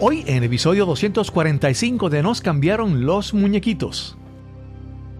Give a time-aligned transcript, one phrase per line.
[0.00, 4.16] Hoy en episodio 245 de Nos cambiaron los muñequitos.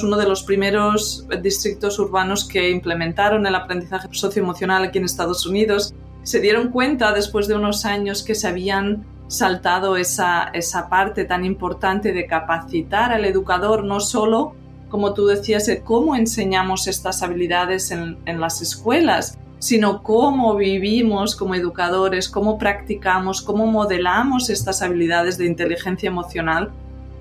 [0.03, 5.95] Uno de los primeros distritos urbanos que implementaron el aprendizaje socioemocional aquí en Estados Unidos
[6.24, 11.45] se dieron cuenta después de unos años que se habían saltado esa, esa parte tan
[11.45, 14.54] importante de capacitar al educador no solo
[14.95, 21.55] como tú decías, de cómo enseñamos estas habilidades en, las escuelas, sino cómo vivimos como
[21.55, 26.71] educadores, cómo practicamos, cómo modelamos estas habilidades de inteligencia emocional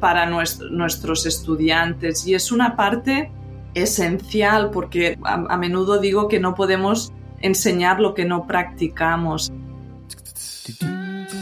[0.02, 2.28] para nuestros estudiantes.
[2.28, 3.32] Y es una parte
[3.76, 9.50] esencial porque a, menudo digo que no podemos enseñar lo que no practicamos.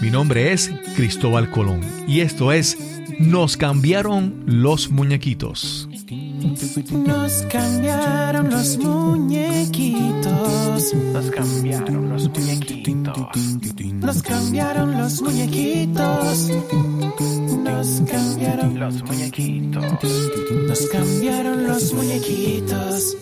[0.04, 2.78] Mi nombre es Cristóbal Colón y esto es
[3.18, 5.90] Nos cambiaron los muñequitos.
[6.42, 10.32] Nos cambiaron los muñequitos.
[11.14, 13.16] Nos cambiaron los muñequitos.
[13.94, 16.50] Nos cambiaron los muñequitos.
[17.64, 19.84] Nos cambiaron los muñequitos.
[20.68, 23.18] Nos cambiaron los muñequitos.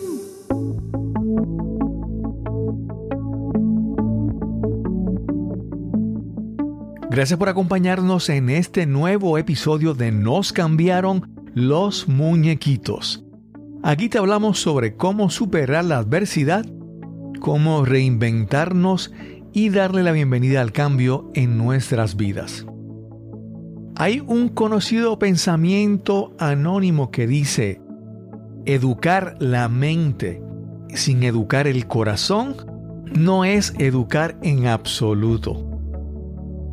[7.10, 13.24] Gracias por acompañarnos en este nuevo episodio de Nos cambiaron los muñequitos.
[13.82, 16.66] Aquí te hablamos sobre cómo superar la adversidad,
[17.40, 19.12] cómo reinventarnos
[19.52, 22.66] y darle la bienvenida al cambio en nuestras vidas.
[23.96, 27.80] Hay un conocido pensamiento anónimo que dice,
[28.64, 30.42] educar la mente
[30.94, 32.56] sin educar el corazón
[33.18, 35.66] no es educar en absoluto.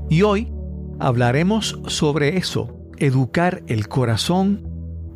[0.09, 0.51] Y hoy
[0.99, 4.66] hablaremos sobre eso, educar el corazón,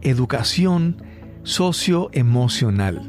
[0.01, 1.03] educación
[1.43, 3.01] socioemocional.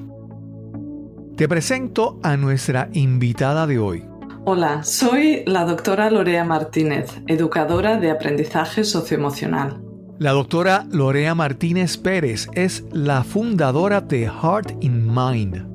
[1.36, 4.04] Te presento a nuestra invitada de hoy.
[4.44, 9.80] Hola, soy la doctora Lorea Martínez, educadora de aprendizaje socioemocional.
[10.18, 15.66] La doctora Lorea Martínez Pérez es la fundadora de Heart in Mind,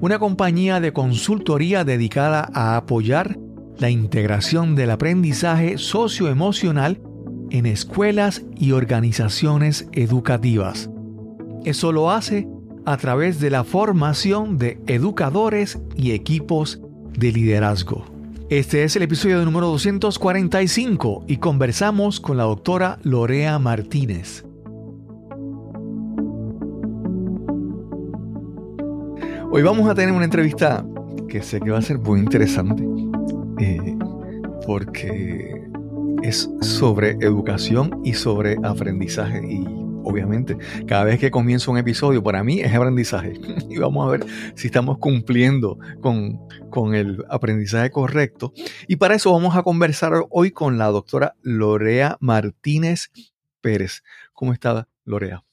[0.00, 3.38] una compañía de consultoría dedicada a apoyar
[3.78, 7.00] la integración del aprendizaje socioemocional
[7.52, 10.88] en escuelas y organizaciones educativas.
[11.64, 12.48] Eso lo hace
[12.86, 16.80] a través de la formación de educadores y equipos
[17.12, 18.06] de liderazgo.
[18.48, 24.44] Este es el episodio número 245 y conversamos con la doctora Lorea Martínez.
[29.50, 30.86] Hoy vamos a tener una entrevista
[31.28, 32.82] que sé que va a ser muy interesante
[33.58, 33.98] eh,
[34.66, 35.61] porque
[36.22, 39.40] es sobre educación y sobre aprendizaje.
[39.44, 39.64] Y
[40.04, 40.56] obviamente,
[40.86, 43.34] cada vez que comienzo un episodio, para mí es aprendizaje.
[43.68, 46.38] y vamos a ver si estamos cumpliendo con,
[46.70, 48.52] con el aprendizaje correcto.
[48.86, 53.10] Y para eso vamos a conversar hoy con la doctora Lorea Martínez
[53.60, 54.02] Pérez.
[54.32, 55.44] ¿Cómo está, Lorea?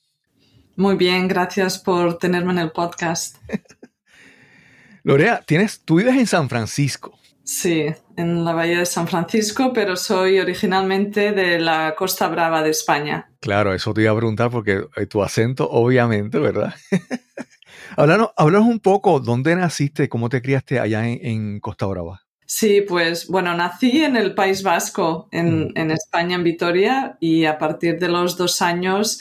[0.76, 3.38] Muy bien, gracias por tenerme en el podcast.
[5.04, 7.19] Lorea, tienes, tú vives en San Francisco.
[7.52, 12.70] Sí, en la Bahía de San Francisco, pero soy originalmente de la Costa Brava de
[12.70, 13.32] España.
[13.40, 16.76] Claro, eso te iba a preguntar porque eh, tu acento, obviamente, ¿verdad?
[17.98, 20.08] háblanos, un poco, ¿dónde naciste?
[20.08, 22.22] ¿Cómo te criaste allá en, Costa Brava?
[22.46, 25.92] Sí, pues bueno, nací en el País Vasco, en, mm.
[25.92, 29.20] España, en Vitoria, y a partir de los dos años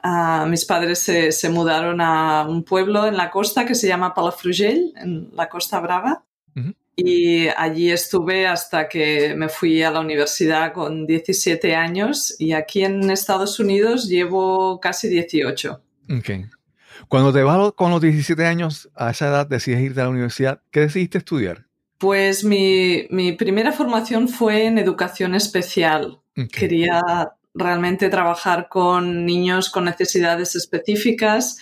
[0.00, 4.92] ah, mis padres se, mudaron a un pueblo en la costa que se llama Palafrugell,
[4.96, 6.22] en la Costa Brava
[6.96, 12.84] y allí estuve hasta que me fui a la universidad con 17 años y aquí
[12.84, 15.80] en Estados Unidos llevo casi 18.
[16.18, 16.46] Okay.
[17.08, 20.62] Cuando te vas con los 17 años, a esa edad decides irte a la universidad,
[20.70, 21.66] ¿qué decidiste estudiar?
[21.98, 26.20] Pues mi, mi primera formación fue en educación especial.
[26.52, 27.00] Quería
[27.54, 31.58] realmente trabajar con niños con necesidades específicas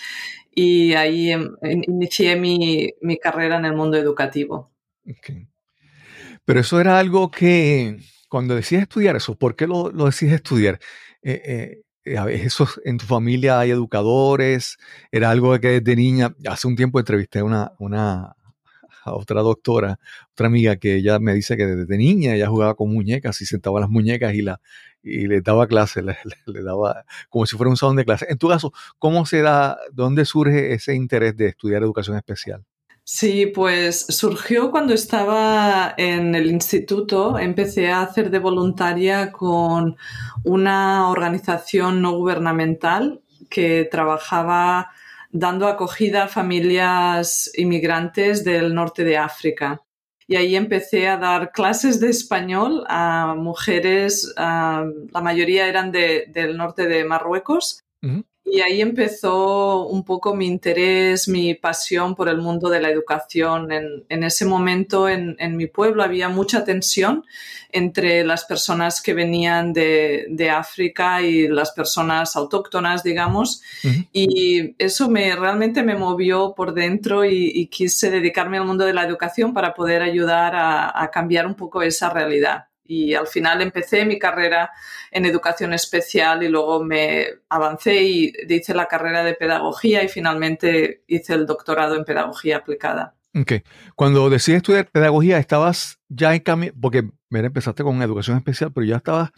[0.55, 4.72] y ahí em, inicié mi, mi carrera en el mundo educativo.
[6.45, 7.99] Pero eso era algo que,
[8.29, 10.79] cuando decides estudiar eso, ¿por qué lo, lo estudiar?
[11.23, 14.79] Eh, eh, eso, ¿En tu familia hay educadores?
[15.11, 16.35] ¿Era algo que desde niña?
[16.49, 18.35] Hace un tiempo entrevisté a una, una
[19.05, 19.99] otra doctora,
[20.33, 23.81] otra amiga, que ella me dice que desde niña ella jugaba con muñecas y sentaba
[23.81, 24.61] las muñecas y, la,
[25.03, 26.17] y le daba clases, le,
[26.47, 28.31] le, daba como si fuera un salón de clases.
[28.31, 32.65] En tu caso, ¿cómo se da, dónde surge ese interés de estudiar educación especial?
[33.05, 37.39] Sí, pues surgió cuando estaba en el instituto.
[37.39, 39.97] Empecé a hacer de voluntaria con
[40.45, 43.21] una organización no gubernamental
[43.51, 44.91] que trabajaba
[45.33, 49.83] dando acogida a familias inmigrantes del norte de África.
[50.29, 56.87] y ahí empecé a dar clases de español a mujeres, la mayoría eran del norte
[56.87, 57.83] de Marruecos.
[58.45, 63.71] Y ahí empezó un poco mi interés, mi pasión por el mundo de la educación.
[63.71, 67.25] En, ese momento en, mi pueblo había mucha tensión
[67.71, 73.63] entre las personas que venían de, África y las personas autóctonas, digamos.
[74.13, 79.05] Y eso me, realmente me movió por dentro y, quise dedicarme al mundo de la
[79.05, 84.19] educación para poder ayudar a cambiar un poco esa realidad y al final empecé mi
[84.19, 84.71] carrera
[85.13, 91.05] en educación especial y luego me avancé y hice la carrera de pedagogía y finalmente
[91.07, 93.15] hice el doctorado en pedagogía aplicada.
[93.35, 93.53] Ok.
[93.95, 98.87] Cuando decidí estudiar pedagogía, estabas ya en cambio, porque mira, empezaste con educación especial, pero
[98.87, 99.31] ya estabas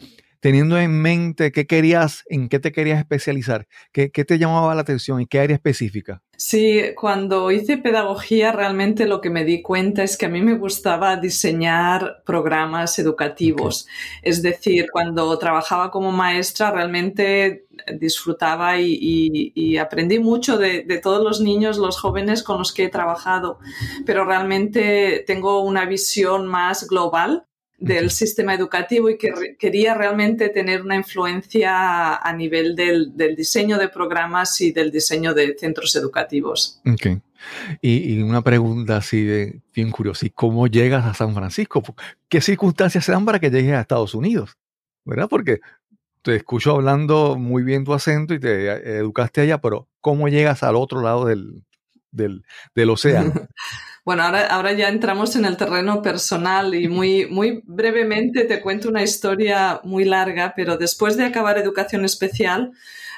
[0.45, 4.81] teniendo en mente qué querías, en qué te querías especializar, qué, qué te llamaba la
[4.81, 6.21] atención y qué área específica.
[6.37, 10.55] Sí, cuando hice pedagogía realmente lo que me di cuenta es que a mí me
[10.55, 13.87] gustaba diseñar programas educativos.
[14.21, 17.65] Es decir, cuando trabajaba como maestra realmente
[17.99, 22.89] disfrutaba y, aprendí mucho de, de, todos los niños, los jóvenes con los que he
[22.89, 23.57] trabajado,
[24.05, 27.47] pero realmente tengo una visión más global
[27.85, 33.89] del sistema educativo y que quería realmente tener una influencia a nivel del, diseño de
[33.89, 36.81] programas y del diseño de centros educativos.
[36.91, 37.21] Okay.
[37.81, 41.83] Y, una pregunta así de bien curiosa, ¿y cómo llegas a San Francisco?
[42.27, 44.57] ¿Qué circunstancias se dan para que llegues a Estados Unidos?
[45.03, 45.27] ¿Verdad?
[45.29, 45.59] Porque
[46.23, 50.75] te escucho hablando muy bien tu acento y te educaste allá, pero ¿cómo llegas al
[50.75, 51.63] otro lado del,
[52.11, 53.31] del océano?
[54.05, 58.87] Bueno, ahora, ahora ya entramos en el terreno personal y muy, muy brevemente te cuento
[58.87, 62.71] una historia muy larga, pero después de acabar educación especial,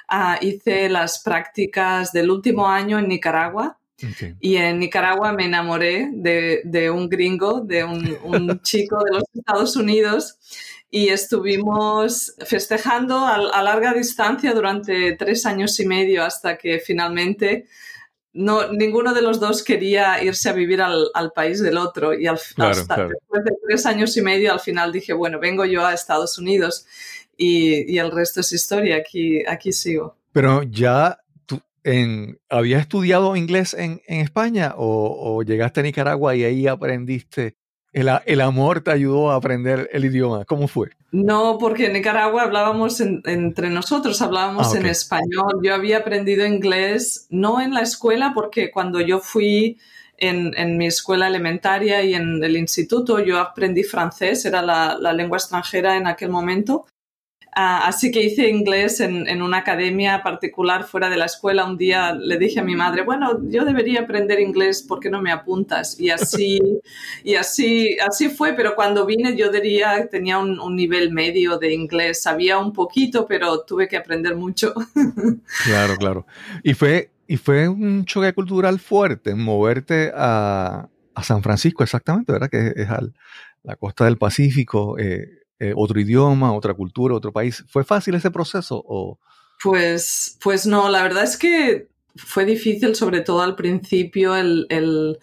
[0.07, 3.77] ah, hice las prácticas del último año en Nicaragua.
[4.39, 9.23] Y en Nicaragua me enamoré de, de un gringo, de un, un chico de los
[9.33, 10.37] Estados Unidos
[10.89, 17.67] y estuvimos festejando a, a, larga distancia durante tres años y medio hasta que finalmente
[18.37, 22.35] no, ninguno de los dos quería irse a vivir al, país del otro y al,
[22.35, 26.37] hasta después de tres años y medio al final dije, bueno, vengo yo a Estados
[26.37, 26.85] Unidos
[27.35, 30.15] y, el resto es historia, aquí, aquí sigo.
[30.31, 36.67] Pero ya tú en, ¿habías estudiado inglés en, España o, llegaste a Nicaragua y ahí
[36.67, 37.55] aprendiste
[37.91, 40.45] el, amor te ayudó a aprender el idioma.
[40.45, 40.91] ¿Cómo fue?
[41.11, 45.61] No, porque en Nicaragua hablábamos entre nosotros, hablábamos ah, en español.
[45.63, 49.77] Yo había aprendido inglés, no en la escuela, porque cuando yo fui
[50.17, 55.95] en, mi escuela elementaria y en el instituto, yo aprendí francés, era la lengua extranjera
[55.95, 56.85] en aquel momento.
[57.59, 61.65] Ah, así que hice inglés en, una academia particular fuera de la escuela.
[61.65, 65.23] Un día le dije a mi madre, bueno, yo debería aprender inglés, ¿por qué no
[65.23, 65.99] me apuntas?
[65.99, 66.59] Y así,
[67.23, 72.21] y así, así fue, pero cuando vine yo diría tenía un, nivel medio de inglés.
[72.21, 74.75] Sabía un poquito, pero tuve que aprender mucho.
[75.65, 76.27] Claro, claro.
[76.61, 80.87] Y fue, y fue un choque cultural fuerte moverte a,
[81.23, 82.49] San Francisco, exactamente, ¿verdad?
[82.51, 82.87] Que es
[83.63, 84.99] la costa del Pacífico.
[84.99, 87.63] Eh, eh, otro idioma, otra cultura, otro país.
[87.67, 88.83] ¿Fue fácil ese proceso?
[88.87, 89.19] O?
[89.63, 95.19] Pues, pues no, la verdad es que fue difícil, sobre todo al principio, el, el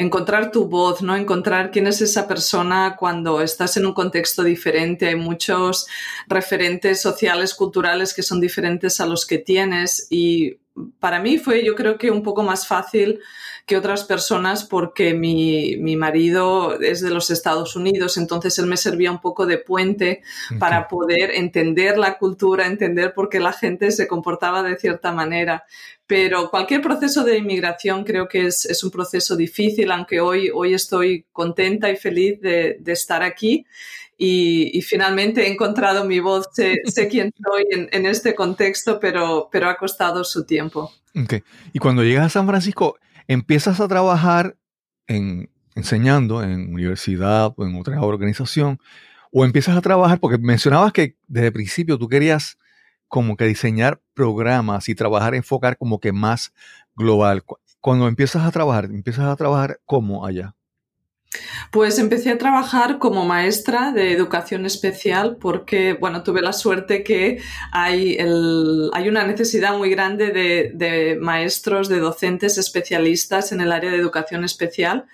[0.00, 1.14] encontrar tu voz, ¿no?
[1.14, 5.08] Encontrar quién es esa persona cuando estás en un contexto diferente.
[5.08, 5.86] Hay muchos
[6.26, 10.56] referentes sociales, culturales que son diferentes a los que tienes y
[10.98, 13.20] para mí fue yo creo que un poco más fácil
[13.66, 19.12] que otras personas porque mi, marido es de los Estados Unidos, entonces él me servía
[19.12, 20.22] un poco de puente
[20.58, 25.64] para poder entender la cultura, entender por qué la gente se comportaba de cierta manera.
[26.10, 31.26] Pero cualquier proceso de inmigración creo que es, un proceso difícil, aunque hoy, hoy estoy
[31.30, 33.64] contenta y feliz de, estar aquí.
[34.22, 39.78] Y, finalmente he encontrado mi voz, sé, quién soy en, este contexto, pero, pero ha
[39.78, 40.92] costado su tiempo.
[41.24, 41.42] Okay.
[41.72, 42.98] Y cuando llegas a San Francisco,
[43.28, 44.58] empiezas a trabajar
[45.06, 48.78] en, enseñando en universidad o en otra organización,
[49.32, 52.58] o empiezas a trabajar, porque mencionabas que desde el principio tú querías
[53.08, 56.52] como que diseñar programas y trabajar, enfocar como que más
[56.94, 57.42] global.
[57.80, 60.54] Cuando empiezas a trabajar, empiezas a trabajar como allá.
[61.70, 67.40] Pues empecé a trabajar como maestra de educación especial porque, bueno, tuve la suerte que
[67.70, 73.98] hay, hay una necesidad muy grande de, maestros, de docentes especialistas en el área de
[73.98, 75.06] educación especial.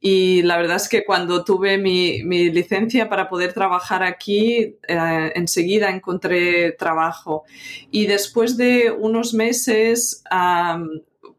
[0.00, 5.90] Y la verdad es que cuando tuve mi, licencia para poder trabajar aquí, eh, enseguida
[5.90, 7.42] encontré trabajo.
[7.90, 10.22] Y después de unos meses,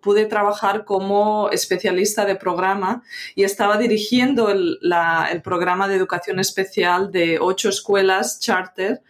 [0.08, 3.04] pude trabajar como especialista de programa
[3.36, 4.80] y estaba dirigiendo el,
[5.44, 9.02] programa de educación especial de ocho escuelas charter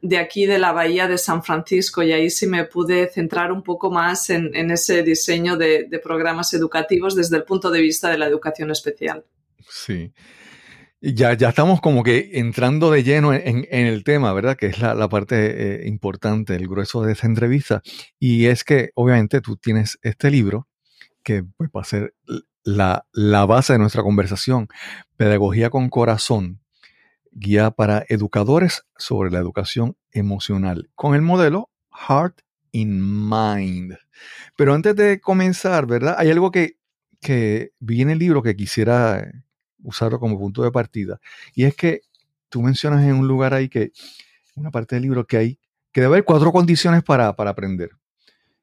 [0.00, 3.62] de aquí de la bahía de San Francisco y ahí sí me pude centrar un
[3.62, 8.26] poco más en, ese diseño de, programas educativos desde el punto de vista de la
[8.26, 9.26] educación especial.
[9.68, 10.10] Sí.
[11.02, 14.56] Ya, ya estamos como que entrando de lleno en, el tema, ¿verdad?
[14.56, 17.82] Que es la, parte eh, importante, el grueso de esta entrevista.
[18.18, 20.68] Y es que obviamente tú tienes este libro
[21.22, 22.14] que pues, va a ser
[22.64, 24.68] la, la base de nuestra conversación,
[25.16, 26.60] Pedagogía con Corazón,
[27.30, 32.40] guía para educadores sobre la educación emocional, con el modelo Heart
[32.72, 33.98] in Mind.
[34.56, 36.16] Pero antes de comenzar, ¿verdad?
[36.18, 36.78] Hay algo que,
[37.20, 39.30] que vi en el libro que quisiera
[39.82, 41.20] usarlo como punto de partida.
[41.54, 42.02] Y es que
[42.48, 43.92] tú mencionas en un lugar ahí que,
[44.54, 45.58] una parte del libro que hay,
[45.92, 47.90] que debe haber cuatro condiciones para, para aprender,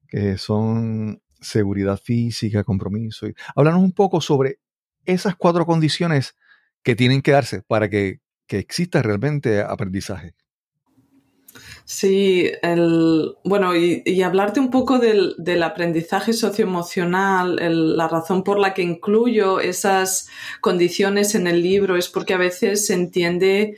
[0.08, 3.28] que son seguridad física, compromiso.
[3.28, 4.60] Y, háblanos un poco sobre
[5.06, 6.36] esas cuatro condiciones
[6.82, 10.36] que tienen que darse para que que exista realmente aprendizaje.
[11.86, 17.58] Sí, el, bueno, y, hablarte un poco del, aprendizaje socioemocional,
[17.98, 20.30] la razón por la que incluyo esas
[20.62, 23.78] condiciones en el libro es porque a veces se entiende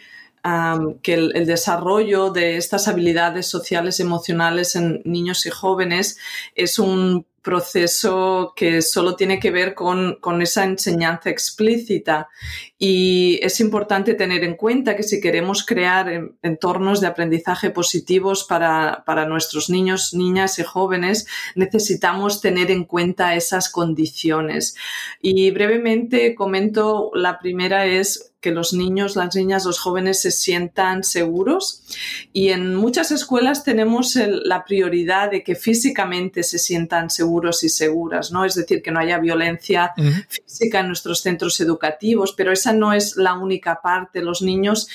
[1.02, 6.18] que el, desarrollo de estas habilidades sociales emocionales en niños y jóvenes
[6.54, 12.30] es un proceso que solo tiene que ver con, esa enseñanza explícita.
[12.78, 19.04] Y es importante tener en cuenta que si queremos crear entornos de aprendizaje positivos para,
[19.06, 24.76] para nuestros niños, niñas y jóvenes, necesitamos tener en cuenta esas condiciones.
[25.22, 31.04] Y brevemente comento, la primera es que los niños, las niñas, los jóvenes se sientan
[31.04, 31.82] seguros.
[32.32, 38.32] Y en muchas escuelas tenemos la prioridad de que físicamente se sientan seguros y seguras,
[38.32, 38.46] ¿no?
[38.46, 39.94] Es decir, que no haya violencia
[40.30, 44.22] física en nuestros centros educativos, pero esa no es la única parte.
[44.22, 44.88] Los niños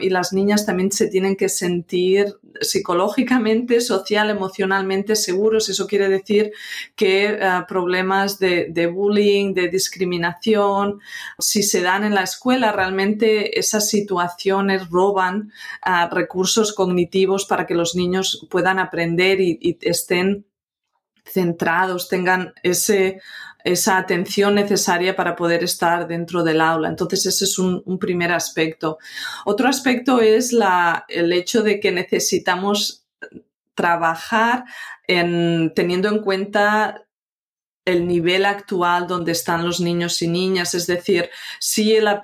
[0.00, 5.68] y las niñas también se tienen que sentir psicológicamente, social, emocionalmente seguros.
[5.68, 6.52] Eso quiere decir
[6.94, 11.00] que eh, problemas de, bullying, de discriminación,
[11.38, 15.52] si se dan en la escuela, realmente esas situaciones roban
[15.82, 20.46] ah, recursos cognitivos para que los niños puedan aprender y, estén
[21.24, 23.20] centrados, tengan ese,
[23.64, 26.88] esa atención necesaria para poder estar dentro del aula.
[26.88, 28.98] Entonces, ese es un, primer aspecto.
[29.44, 33.06] Otro aspecto es la, el hecho de que necesitamos
[33.74, 34.64] trabajar
[35.06, 37.04] en, teniendo en cuenta
[37.84, 40.74] el nivel actual donde están los niños y niñas.
[40.74, 42.22] Es decir, si la,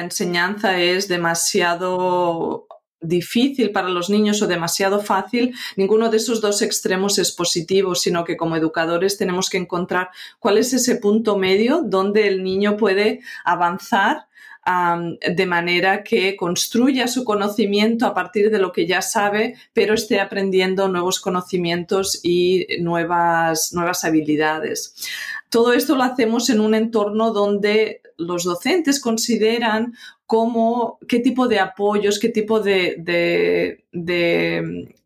[0.00, 2.66] enseñanza es demasiado
[3.00, 8.24] difícil para los niños o demasiado fácil, ninguno de esos dos extremos es positivo, sino
[8.24, 13.20] que como educadores tenemos que encontrar cuál es ese punto medio donde el niño puede
[13.44, 14.26] avanzar
[14.66, 20.18] de manera que construya su conocimiento a partir de lo que ya sabe, pero esté
[20.18, 24.94] aprendiendo nuevos conocimientos y nuevas, nuevas habilidades.
[25.50, 29.94] Todo esto lo hacemos en un entorno donde los docentes consideran
[30.26, 33.84] cómo, qué tipo de apoyos, qué tipo de, de,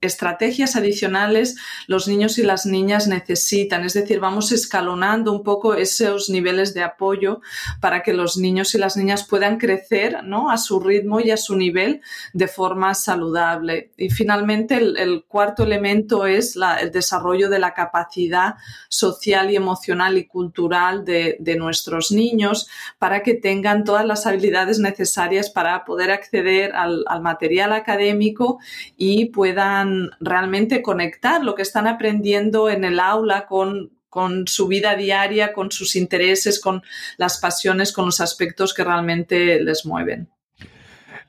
[0.01, 3.85] estrategias adicionales los niños y las niñas necesitan.
[3.85, 7.43] Es decir, vamos escalonando un poco esos niveles de apoyo
[7.81, 10.51] para que los niños y las niñas puedan crecer ¿no?
[10.51, 12.01] a su ritmo y a su nivel
[12.33, 13.93] de forma saludable.
[13.99, 18.55] Y finalmente, el, cuarto elemento es el desarrollo de la capacidad
[18.89, 24.79] social y emocional y cultural de, de nuestros niños para que tengan todas las habilidades
[24.79, 25.10] necesarias
[25.55, 28.59] para poder acceder al, al material académico
[28.97, 34.97] y puedan realmente conectar lo que están aprendiendo en el aula con, con su vida
[34.97, 36.83] diaria, con sus intereses, con
[37.17, 40.29] las pasiones, con los aspectos que realmente les mueven.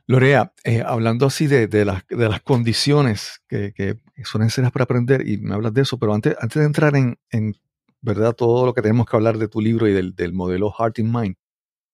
[0.08, 4.84] Lorea, eh, hablando así de, de, las, de, las, condiciones que, que, son necesarias para
[4.84, 7.56] aprender, y me hablas de eso, pero antes, antes de entrar en, en,
[8.02, 11.00] verdad todo lo que tenemos que hablar de tu libro y del, del modelo Heart
[11.00, 11.36] in Mind,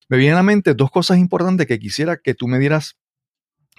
[0.10, 2.98] me vienen a la mente dos cosas importantes que quisiera que tú me dieras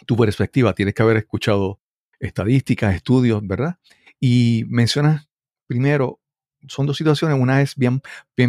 [0.06, 0.75] tu perspectiva.
[0.75, 1.80] Tienes que haber escuchado
[2.20, 3.78] estadísticas, estudios, ¿verdad?
[4.20, 5.28] Y mencionas
[5.66, 6.20] primero,
[6.66, 8.00] son dos situaciones, una es bien,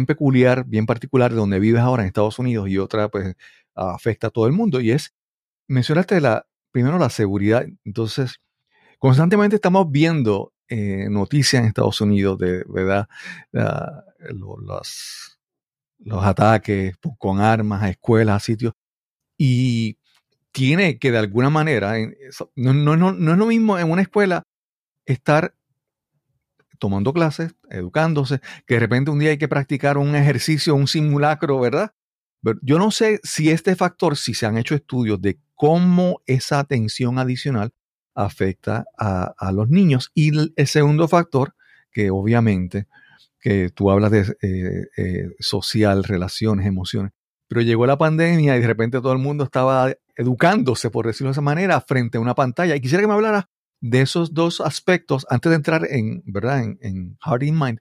[0.06, 3.36] peculiar, bien particular de donde vives ahora en Estados Unidos y otra pues
[3.74, 5.14] afecta a todo el mundo y es,
[5.68, 8.40] mencionaste la, primero la seguridad, entonces
[8.98, 13.08] constantemente estamos viendo eh, noticias en Estados Unidos de, ¿verdad?
[14.30, 15.39] los,
[16.00, 18.72] los ataques con armas a escuelas, a sitios
[19.36, 19.98] y
[20.52, 21.94] tiene que de alguna manera,
[22.56, 24.42] no, no, no, no es lo mismo en una escuela
[25.06, 25.54] estar
[26.78, 31.60] tomando clases, educándose, que de repente un día hay que practicar un ejercicio, un simulacro,
[31.60, 31.92] ¿verdad?
[32.62, 37.18] yo no sé si este factor, si se han hecho estudios de cómo esa atención
[37.18, 37.72] adicional
[38.14, 40.10] afecta a, los niños.
[40.14, 41.54] Y el, segundo factor,
[41.92, 42.86] que obviamente,
[43.40, 47.12] que tú hablas de eh, eh, social, relaciones, emociones,
[47.48, 51.32] pero llegó la pandemia y de repente todo el mundo estaba educándose, por decirlo de
[51.32, 52.76] esa manera, frente a una pantalla.
[52.76, 53.48] Y quisiera que me hablara
[53.80, 56.62] de esos dos aspectos antes de entrar en, ¿verdad?
[56.62, 57.78] En, en Heart in Mind.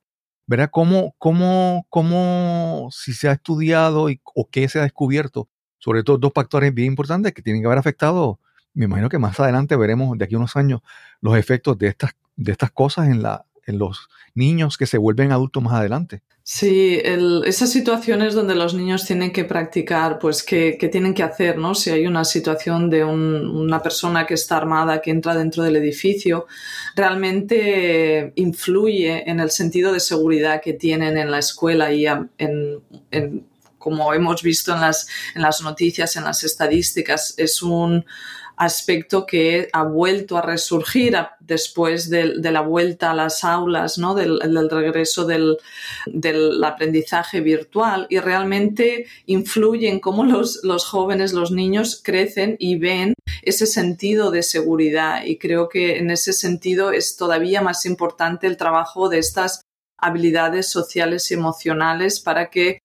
[0.48, 0.70] ¿Verdad?
[0.72, 5.48] ¿Cómo, cómo, cómo si se ha estudiado y, o qué se ha descubierto
[5.80, 8.40] sobre todo dos factores bien importantes que tienen que haber afectado,
[8.74, 10.82] me imagino que más adelante veremos de aquí a unos años
[11.22, 15.32] los efectos de estas, de estas cosas en, la, en los niños que se vuelven
[15.32, 16.22] adultos más adelante.
[16.44, 21.60] Sí, esas situaciones donde los niños tienen que practicar, pues, ¿qué, tienen que hacer?
[21.60, 21.76] ¿no?
[21.76, 26.48] Si hay una situación de una persona que está armada, que entra dentro del edificio,
[26.96, 33.46] realmente influye en el sentido de seguridad que tienen en la escuela y en, en
[33.80, 38.06] como hemos visto en las, en las noticias, en las estadísticas, es un
[38.60, 44.16] aspecto que ha vuelto a resurgir después de, la vuelta a las aulas, ¿no?
[44.16, 45.58] del, regreso del,
[46.64, 53.14] aprendizaje virtual y realmente influye en cómo los, los jóvenes, los niños crecen y ven
[53.44, 58.58] ese sentido de seguridad y creo que en ese sentido es todavía más importante el
[58.58, 59.62] trabajo de estas
[59.98, 62.80] habilidades sociales y emocionales para que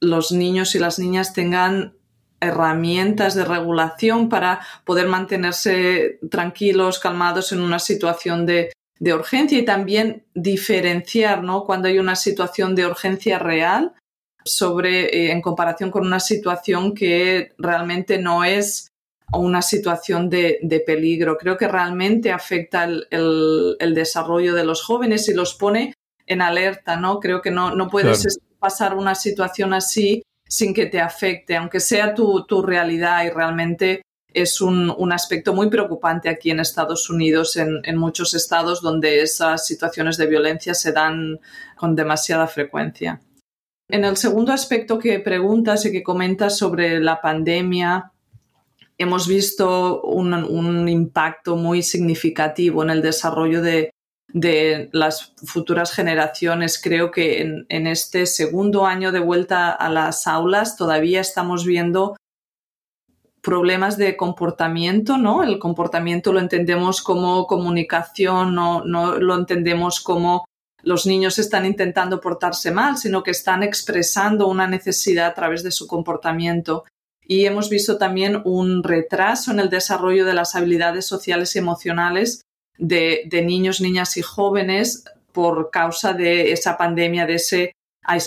[0.00, 1.97] los niños y las niñas tengan
[2.40, 10.24] herramientas de regulación para poder mantenerse tranquilos, calmados en una situación de, urgencia y también
[10.34, 11.64] diferenciar ¿no?
[11.64, 13.92] cuando hay una situación de urgencia real
[14.44, 18.88] sobre eh, en comparación con una situación que realmente no es
[19.32, 21.36] una situación de, peligro.
[21.36, 25.94] Creo que realmente afecta el, desarrollo de los jóvenes y los pone
[26.26, 27.20] en alerta, ¿no?
[27.20, 32.14] Creo que no, no puedes pasar una situación así sin que te afecte, aunque sea
[32.14, 34.02] tu, realidad y realmente
[34.32, 40.16] es un, aspecto muy preocupante aquí en Estados Unidos, en, muchos estados donde esas situaciones
[40.16, 41.38] de violencia se dan
[41.76, 43.20] con demasiada frecuencia.
[43.90, 48.12] En el segundo aspecto que preguntas y que comentas sobre la pandemia,
[48.98, 53.90] hemos visto un impacto muy significativo en el desarrollo de,
[54.32, 56.80] de las futuras generaciones.
[56.82, 62.16] Creo que en, este segundo año de vuelta a las aulas todavía estamos viendo
[63.40, 65.42] problemas de comportamiento, ¿no?
[65.42, 70.44] El comportamiento lo entendemos como comunicación, no, no lo entendemos como
[70.82, 75.70] los niños están intentando portarse mal, sino que están expresando una necesidad a través de
[75.70, 76.84] su comportamiento.
[77.26, 82.42] Y hemos visto también un retraso en el desarrollo de las habilidades sociales y emocionales
[82.78, 87.72] de, niños, niñas y jóvenes por causa de esa pandemia, de ese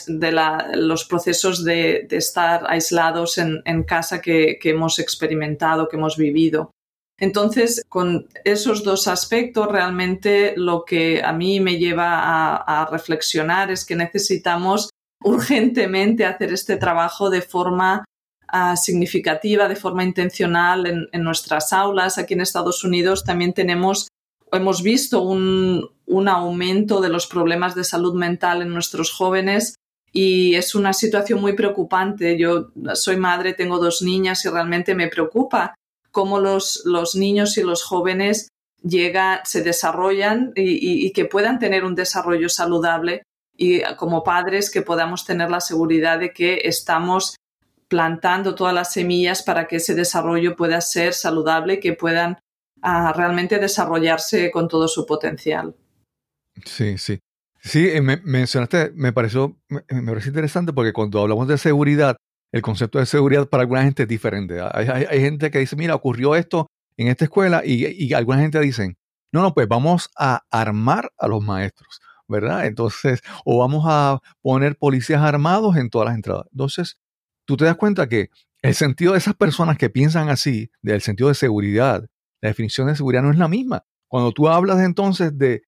[0.08, 0.32] de
[0.76, 6.72] los procesos de, estar aislados en, casa que, hemos experimentado, que hemos vivido.
[7.20, 13.86] Entonces, con esos dos aspectos, realmente lo que a mí me lleva a, reflexionar es
[13.86, 14.90] que necesitamos
[15.24, 18.06] urgentemente hacer este trabajo de forma
[18.48, 22.18] ah, significativa, de forma intencional en, en, nuestras aulas.
[22.18, 24.08] Aquí en Estados Unidos también tenemos
[24.52, 25.90] hemos visto un,
[26.28, 29.76] aumento de los problemas de salud mental en nuestros jóvenes
[30.12, 32.38] y es una situación muy preocupante.
[32.38, 35.74] Yo soy madre, tengo dos niñas y realmente me preocupa
[36.12, 38.50] cómo los, los niños y los jóvenes
[38.84, 43.24] llegan, se desarrollan y, y, que puedan tener un desarrollo saludable
[43.56, 47.36] y como padres que podamos tener la seguridad de que estamos
[47.88, 52.40] plantando todas las semillas para que ese desarrollo pueda ser saludable, que puedan
[52.82, 55.76] a realmente desarrollarse con todo su potencial.
[56.65, 57.20] Sí, sí.
[57.63, 62.17] Sí, eh, me mencionaste, me pareció, me, parece interesante porque cuando hablamos de seguridad,
[62.52, 64.60] el concepto de seguridad para alguna gente es diferente.
[64.62, 66.67] Hay, gente que dice, mira, ocurrió esto
[66.98, 68.98] en esta escuela y, y, alguna gente dicen,
[69.32, 72.65] no, no, pues vamos a armar a los maestros, ¿verdad?
[72.65, 76.48] Entonces, o vamos a poner policías armados en todas las entradas.
[76.52, 76.98] Entonces,
[77.46, 81.30] tú te das cuenta que el sentido de esas personas que piensan así, del sentido
[81.30, 82.08] de seguridad,
[82.41, 83.86] la definición de seguridad no es la misma.
[84.08, 85.63] Cuando tú hablas entonces de,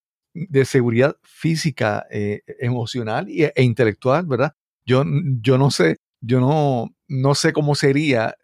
[0.66, 4.54] seguridad física, eh, emocional e, intelectual, ¿verdad?
[4.86, 5.04] Yo,
[5.42, 8.36] yo no sé, yo no, no sé cómo sería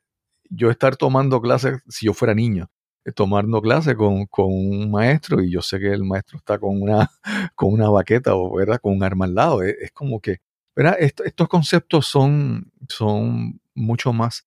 [0.50, 2.70] yo estar tomando clases si yo fuera niño,
[3.06, 7.10] eh, tomando clases con, un maestro y yo sé que el maestro está con una,
[7.56, 8.80] con una baqueta o ¿verdad?
[8.82, 9.64] con un arma al lado.
[9.64, 10.38] Es, como que,
[10.76, 10.96] ¿verdad?
[11.00, 14.46] estos conceptos son, son mucho más,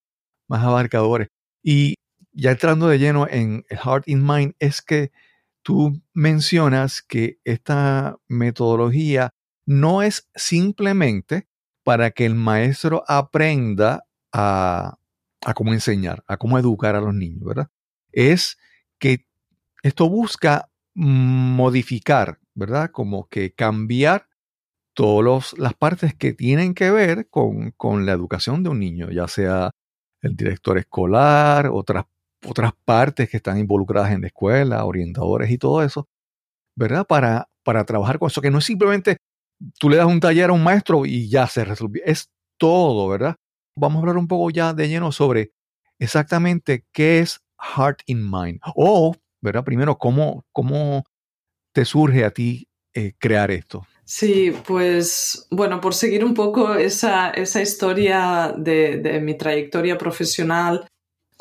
[0.49, 1.29] más abarcadores.
[1.63, 1.95] Y
[2.33, 5.13] ya entrando de lleno en Heart in Mind, es que
[5.63, 11.47] tú mencionas que esta metodología no es simplemente
[11.85, 14.99] para que el maestro aprenda a,
[15.45, 17.69] a cómo enseñar, a cómo educar a los niños, ¿verdad?
[18.13, 18.59] Es
[18.99, 19.27] que
[19.83, 22.91] esto busca modificar, ¿verdad?
[22.91, 24.29] Como que cambiar
[24.95, 29.27] todas las partes que tienen que ver con, con, la educación de un niño, ya
[29.29, 29.71] sea
[30.21, 32.05] el director escolar, otras,
[32.47, 36.09] otras partes que están involucradas en la escuela, orientadores y todo eso,
[36.77, 37.07] ¿verdad?
[37.07, 39.19] Para, para trabajar con eso, que no es simplemente
[39.79, 43.37] tú le das un taller a un maestro y ya se resolvió, es todo, ¿verdad?
[43.77, 45.53] Vamos a hablar un poco ya de lleno sobre
[45.99, 48.61] exactamente qué es Heart in Mind.
[48.75, 49.65] O, ¿verdad?
[49.65, 51.05] Primero, ¿cómo, cómo
[51.73, 53.87] te surge a ti eh, crear esto?
[54.05, 60.87] Sí, pues bueno, por seguir un poco esa, esa historia de, de, mi trayectoria profesional,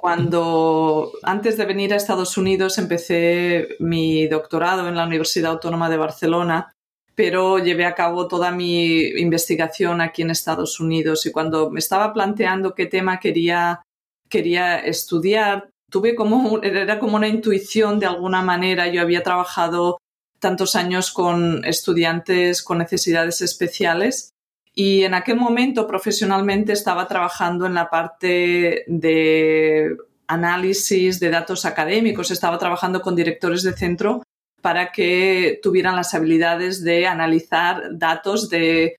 [0.02, 5.98] cuando antes de venir a Estados Unidos empecé mi doctorado en la Universidad Autónoma de
[5.98, 6.74] Barcelona,
[7.14, 12.14] pero llevé a cabo toda mi investigación aquí en Estados Unidos y cuando me estaba
[12.14, 13.84] planteando qué tema quería,
[14.28, 18.88] quería estudiar, tuve como, era como una intuición de alguna manera.
[18.88, 20.00] Yo había trabajado
[20.40, 24.31] tantos años con estudiantes con necesidades especiales
[24.74, 32.32] y en aquel momento profesionalmente estaba trabajando en la parte de análisis de datos académicos,
[32.32, 34.24] estaba trabajando con directores de centro
[34.62, 38.96] para que tuvieran las habilidades de analizar datos de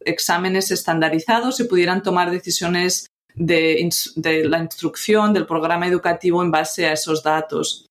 [0.00, 3.88] exámenes estandarizados y pudieran tomar decisiones de,
[4.44, 7.86] la instrucción del programa educativo en base a esos datos.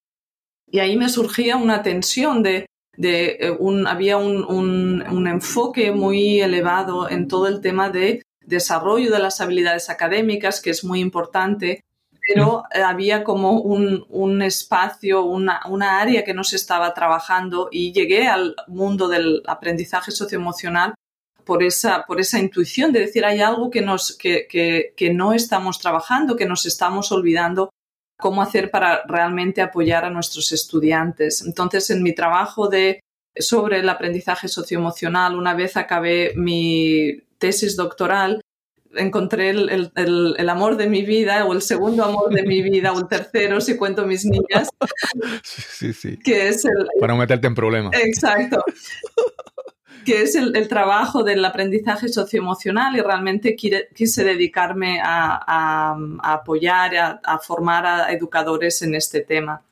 [0.69, 2.65] Y ahí me surgía una tensión de
[2.97, 9.11] de eh, un, había un, un, enfoque muy elevado en todo el tema de desarrollo
[9.11, 11.85] de las habilidades académicas, que es muy importante,
[12.27, 17.69] pero eh, había como un, un espacio, una, una, área que no se estaba trabajando
[17.71, 20.95] y llegué al mundo del aprendizaje socioemocional
[21.45, 25.33] por esa, por esa intuición de decir hay algo que, nos, que, que, que no
[25.33, 27.69] estamos trabajando, que nos estamos olvidando
[28.17, 31.43] cómo hacer para realmente apoyar a nuestros estudiantes.
[31.45, 33.01] Entonces, en mi trabajo de,
[33.35, 38.41] sobre el aprendizaje socioemocional, una vez acabé mi tesis doctoral,
[38.95, 42.93] encontré el, el, el, amor de mi vida o el segundo amor de mi vida
[42.93, 44.69] o el tercero si cuento mis niñas.
[45.43, 46.17] Sí, sí, sí.
[46.17, 47.93] Que es el, Para no meterte en problemas.
[47.95, 48.63] Exacto
[50.07, 57.39] que es el, trabajo del aprendizaje socioemocional y realmente quise, dedicarme a apoyar, a, a,
[57.39, 59.65] formar a educadores en este tema.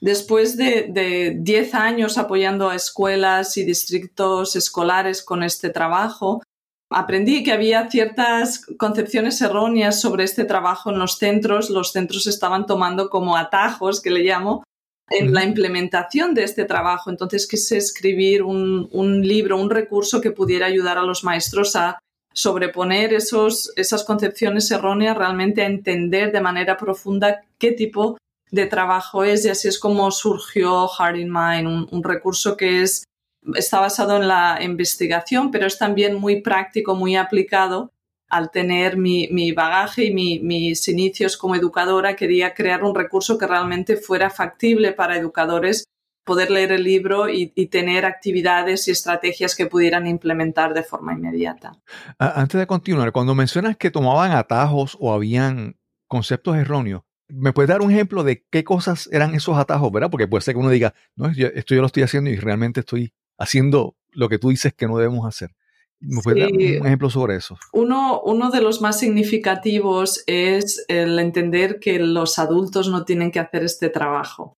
[0.00, 6.42] Después de 10 años apoyando a escuelas y distritos escolares con este trabajo,
[6.88, 11.68] aprendí que había ciertas concepciones erróneas sobre este trabajo en los centros.
[11.68, 14.64] Los centros estaban tomando como atajos, que le llamo,
[15.10, 17.10] en la implementación de este trabajo.
[17.10, 21.98] Entonces quise escribir un, un, libro, un recurso que pudiera ayudar a los maestros a
[22.32, 28.16] sobreponer esos, esas concepciones erróneas, realmente a entender de manera profunda qué tipo
[28.50, 32.82] de trabajo es y así es como surgió Hard in Mind, un, un recurso que
[32.82, 33.04] es,
[33.54, 37.90] está basado en la investigación, pero es también muy práctico, muy aplicado
[38.28, 43.38] al tener mi, mi bagaje y mi, mis inicios como educadora, quería crear un recurso
[43.38, 45.84] que realmente fuera factible para educadores
[46.24, 51.14] poder leer el libro y, y, tener actividades y estrategias que pudieran implementar de forma
[51.14, 51.72] inmediata.
[52.18, 57.80] Antes de continuar, cuando mencionas que tomaban atajos o habían conceptos erróneos, ¿me puedes dar
[57.80, 60.10] un ejemplo de qué cosas eran esos atajos, verdad?
[60.10, 63.14] Porque puede ser que uno diga, no, esto yo lo estoy haciendo y realmente estoy
[63.38, 65.54] haciendo lo que tú dices que no debemos hacer.
[66.00, 66.72] ¿Me puedes sí.
[66.72, 67.58] dar un ejemplo sobre eso?
[67.72, 73.40] Uno, uno de los más significativos es el entender que los adultos no tienen que
[73.40, 74.54] hacer este trabajo.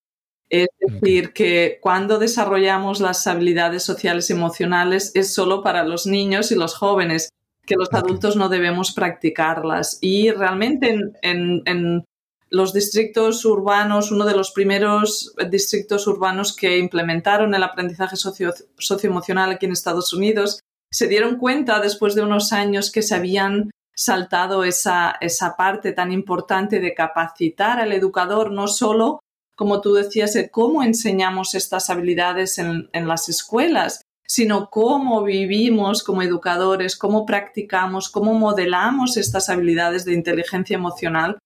[0.50, 1.32] Es decir, okay.
[1.32, 6.74] que cuando desarrollamos las habilidades sociales y emocionales es solo para los niños y los
[6.74, 7.30] jóvenes,
[7.64, 8.00] que los okay.
[8.00, 9.98] adultos no debemos practicarlas.
[10.00, 12.04] Y realmente en, en, en
[12.50, 19.52] los distritos urbanos, uno de los primeros distritos urbanos que implementaron el aprendizaje socio, socioemocional
[19.52, 24.64] aquí en Estados Unidos, se dieron cuenta después de unos años que se habían saltado
[24.64, 29.20] esa, esa parte tan importante de capacitar al educador, no solo,
[29.56, 36.02] como tú decías, de cómo enseñamos estas habilidades en, en las escuelas, sino cómo vivimos
[36.02, 41.38] como educadores, cómo practicamos, cómo modelamos estas habilidades de inteligencia emocional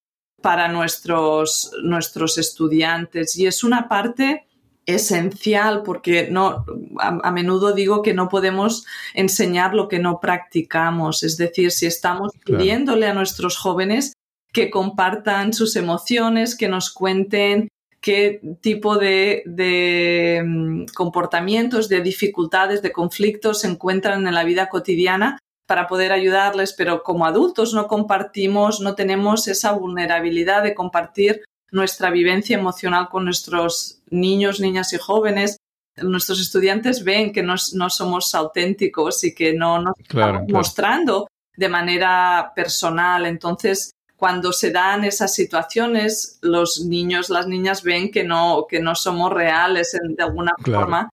[0.43, 3.37] para nuestros, nuestros estudiantes.
[3.37, 4.47] Y es una parte
[4.87, 6.65] esencial porque no
[7.01, 11.87] a, a, menudo digo que no podemos enseñar lo que no practicamos es decir si
[11.87, 12.61] estamos claro.
[12.61, 14.13] pidiéndole a nuestros jóvenes
[14.53, 17.69] que compartan sus emociones que nos cuenten
[18.05, 25.39] qué tipo de, mm, comportamientos, de dificultades, de conflictos se encuentran en la vida cotidiana
[25.67, 31.45] para poder ayudarles, pero como adultos no compartimos, no tenemos esa vulnerabilidad de compartir
[31.75, 35.57] nuestra vivencia emocional con nuestros niños, niñas y jóvenes.
[35.97, 42.53] Nuestros estudiantes ven que no, somos auténticos y que no nos estamos mostrando de manera
[42.55, 43.27] personal.
[43.27, 48.95] Entonces, cuando se dan esas situaciones, los niños, las niñas ven que no, que no
[48.95, 51.11] somos reales de alguna forma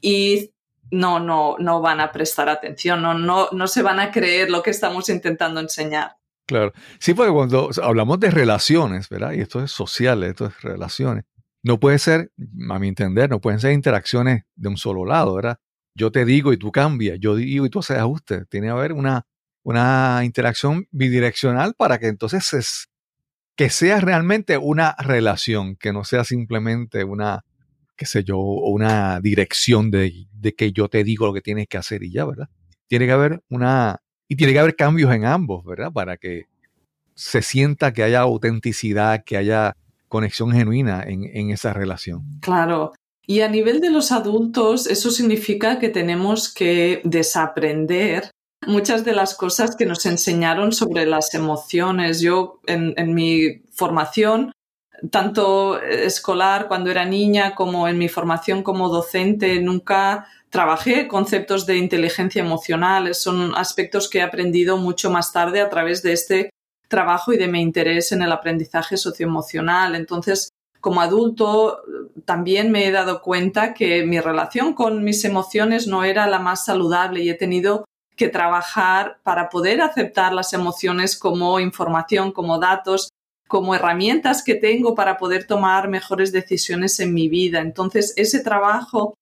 [0.00, 0.50] y
[0.92, 4.62] no, no, no van a prestar atención, no, no, no se van a creer lo
[4.62, 6.16] que estamos intentando enseñar.
[6.46, 6.72] Claro.
[6.98, 9.32] Sí, porque cuando hablamos de relaciones, ¿verdad?
[9.32, 11.24] Y esto es social, esto es relaciones.
[11.62, 12.30] No puede ser,
[12.70, 15.58] a mi entender, no pueden ser interacciones de un solo lado, ¿verdad?
[15.96, 18.44] Yo te digo y tú cambias, yo digo y tú haces ajuste.
[18.46, 19.26] Tiene que haber una,
[19.62, 22.88] una interacción bidireccional para que entonces es,
[23.56, 27.44] que sea realmente una relación, que no sea simplemente una,
[27.96, 31.78] qué sé yo, una dirección de, de que yo te digo lo que tienes que
[31.78, 32.48] hacer y ya, ¿verdad?
[32.88, 35.92] Tiene que haber una, y tiene que haber cambios en ambos, ¿verdad?
[35.92, 36.46] Para que
[37.14, 39.76] se sienta que haya autenticidad, que haya
[40.08, 42.38] conexión genuina en, en esa relación.
[42.40, 42.92] Claro.
[43.26, 48.30] Y a nivel de los adultos, eso significa que tenemos que desaprender
[48.66, 52.20] muchas de las cosas que nos enseñaron sobre las emociones.
[52.20, 54.52] Yo en, en, mi formación,
[55.10, 61.78] tanto escolar cuando era niña como en mi formación como docente, nunca trabajé conceptos de
[61.78, 63.12] inteligencia emocional.
[63.16, 66.50] Son aspectos que he aprendido mucho más tarde a través de este
[66.86, 69.96] trabajo y de mi interés en el aprendizaje socioemocional.
[69.96, 71.80] Entonces, como adulto,
[72.24, 76.64] también me he dado cuenta que mi relación con mis emociones no era la más
[76.64, 83.08] saludable y he tenido que trabajar para poder aceptar las emociones como información, como datos,
[83.48, 87.58] como herramientas que tengo para poder tomar mejores decisiones en mi vida.
[87.58, 89.14] Entonces, ese trabajo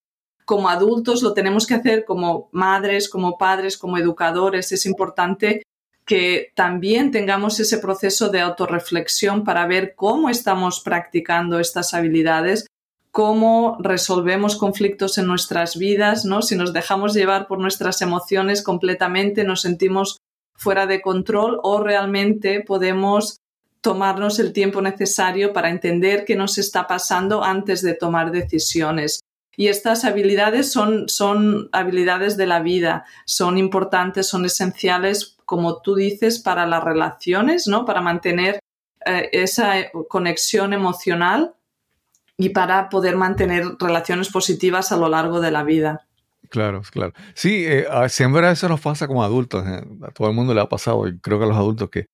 [0.45, 4.73] como adultos lo tenemos que hacer como madres, como padres, como educadores.
[4.73, 5.63] Es importante
[6.05, 12.67] que también tengamos ese proceso de autorreflexión para ver cómo estamos practicando estas habilidades
[13.13, 16.41] cómo resolvemos conflictos en nuestras vidas, ¿no?
[16.41, 20.17] Si nos dejamos llevar por nuestras emociones completamente, nos sentimos
[20.57, 23.37] fuera de control o realmente podemos
[23.83, 29.21] tomarnos el tiempo necesario para entender qué nos está pasando antes de tomar decisiones.
[29.57, 35.95] Y estas habilidades son, son habilidades de la vida, son importantes, son esenciales, como tú
[35.95, 37.85] dices, para las relaciones, ¿no?
[37.85, 38.61] Para mantener
[39.05, 39.75] eh, esa
[40.09, 41.55] conexión emocional
[42.39, 46.07] y para poder mantener relaciones positivas a lo largo de la vida.
[46.49, 47.13] Claro, claro.
[47.35, 49.67] Sí, eh, siempre eso nos pasa como adultos.
[49.67, 52.07] Eh, a todo el mundo le ha pasado, y creo que a los adultos, que,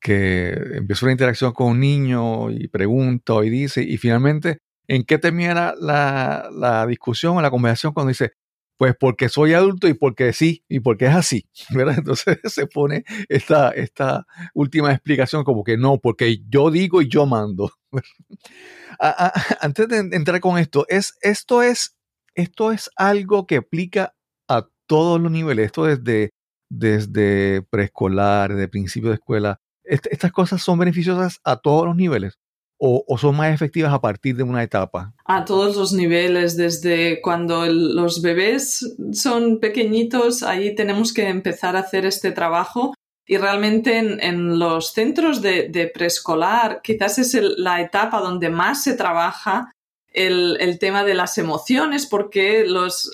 [0.00, 4.58] que empieza una interacción con un niño y pregunta y dice, y finalmente,
[4.90, 8.32] ¿en qué termina la, la discusión o la conversación cuando dice,
[8.76, 11.98] pues porque soy adulto y porque sí, y porque es así, ¿verdad?
[11.98, 17.24] Entonces se pone esta, esta última explicación como que no, porque yo digo y yo
[17.24, 17.70] mando.
[19.60, 21.96] antes de entrar con esto, es, esto, es,
[22.34, 24.16] esto es algo que aplica
[24.48, 26.30] a todos los niveles, esto desde,
[26.68, 29.60] desde preescolar, desde principio de escuela.
[29.84, 32.40] estas cosas son beneficiosas a todos los niveles.
[32.82, 35.12] O, son más efectivas a partir de una etapa?
[35.26, 41.80] A todos los niveles, desde cuando los bebés son pequeñitos, ahí tenemos que empezar a
[41.80, 42.94] hacer este trabajo
[43.26, 49.70] y realmente en, los centros de, preescolar quizás es la etapa donde más se trabaja
[50.12, 53.12] el, tema de las emociones porque los,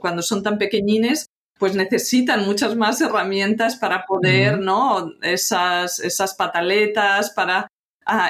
[0.00, 1.26] cuando son tan pequeñines
[1.58, 5.12] pues necesitan muchas más herramientas para poder, ¿no?
[5.22, 7.68] Esas, esas pataletas, para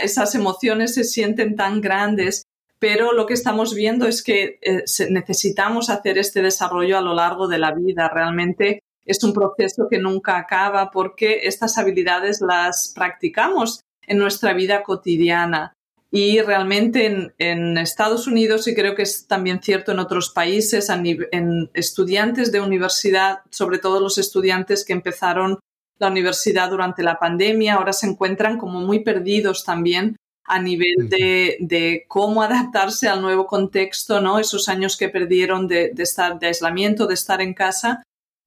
[0.02, 2.44] esas emociones se sienten tan grandes
[2.84, 7.48] pero lo que estamos viendo es que eh, necesitamos hacer este desarrollo a lo largo
[7.48, 8.10] de la vida.
[8.12, 14.82] Realmente es un proceso que nunca acaba porque estas habilidades las practicamos en nuestra vida
[14.82, 15.72] cotidiana.
[16.10, 21.70] Y realmente en, Estados Unidos, y creo que es también cierto en otros países, en
[21.72, 25.58] estudiantes de universidad, sobre todo los estudiantes que empezaron
[25.98, 32.04] la universidad durante la pandemia, ahora se encuentran como muy perdidos también a nivel de,
[32.09, 34.38] cómo adaptarse al nuevo contexto, ¿no?
[34.38, 38.02] Esos años que perdieron de, de estar de aislamiento, de estar en casa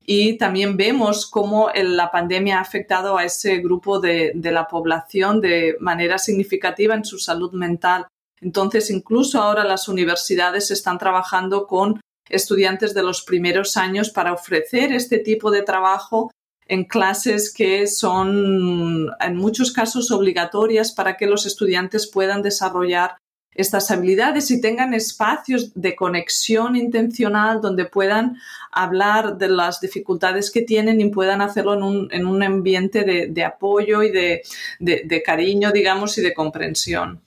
[0.10, 5.76] y también vemos cómo la pandemia ha afectado a ese grupo de, la población de
[5.82, 8.08] manera significativa en su salud mental.
[8.40, 14.94] Entonces, incluso ahora las universidades están trabajando con estudiantes de los primeros años para ofrecer
[14.94, 16.32] este tipo de trabajo
[16.68, 23.18] en clases que son en muchos casos obligatorias para que los estudiantes puedan desarrollar
[23.58, 28.38] estas habilidades y tengan espacios de conexión intencional donde puedan
[28.72, 31.74] hablar de las dificultades que tienen y puedan hacerlo
[32.12, 37.20] en un, ambiente de, apoyo y de, cariño, digamos, y de comprensión.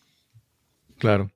[0.98, 1.32] Claro.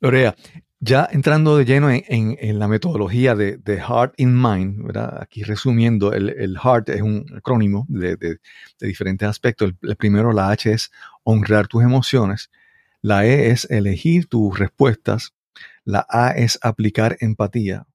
[0.00, 0.34] Lorea,
[0.80, 5.18] ya entrando de lleno en, la metodología de, Heart in Mind, ¿verdad?
[5.20, 8.38] aquí resumiendo, el, el HEART es un acrónimo de,
[8.80, 9.74] diferentes aspectos.
[9.82, 10.90] El, primero, la H es
[11.22, 12.50] honrar tus emociones,
[13.02, 15.34] la E es elegir tus respuestas,
[15.84, 17.86] la A es aplicar empatía,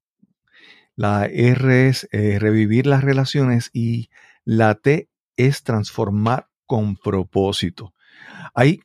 [0.96, 4.10] la R es eh, revivir las relaciones y
[4.44, 7.94] la T es transformar con propósito.
[8.54, 8.82] Hay,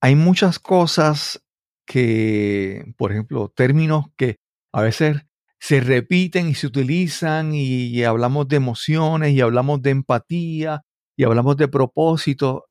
[0.00, 1.42] hay muchas cosas
[1.86, 4.38] que, por ejemplo, términos que
[4.72, 5.22] a veces
[5.58, 10.82] se repiten y se utilizan y, hablamos de emociones y hablamos de empatía
[11.16, 12.66] y hablamos de propósito,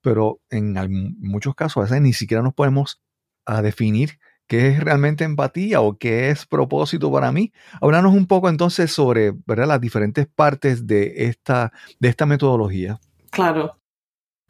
[0.00, 3.00] pero en muchos casos a veces ni siquiera nos podemos
[3.62, 7.52] definir qué es realmente empatía o qué es propósito para mí.
[7.80, 13.00] Háblanos un poco entonces sobre las diferentes partes de esta, de esta metodología.
[13.30, 13.81] Claro.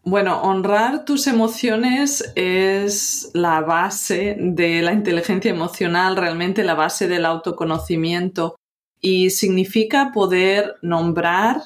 [0.04, 7.24] Bueno, honrar tus emociones es la base de la inteligencia emocional, realmente la base del
[7.24, 8.56] autoconocimiento
[9.00, 11.62] y significa poder nombrar,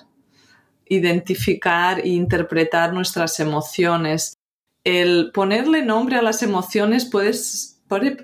[0.86, 4.36] identificar e interpretar nuestras emociones.
[4.84, 7.32] El ponerle nombre a las emociones puede,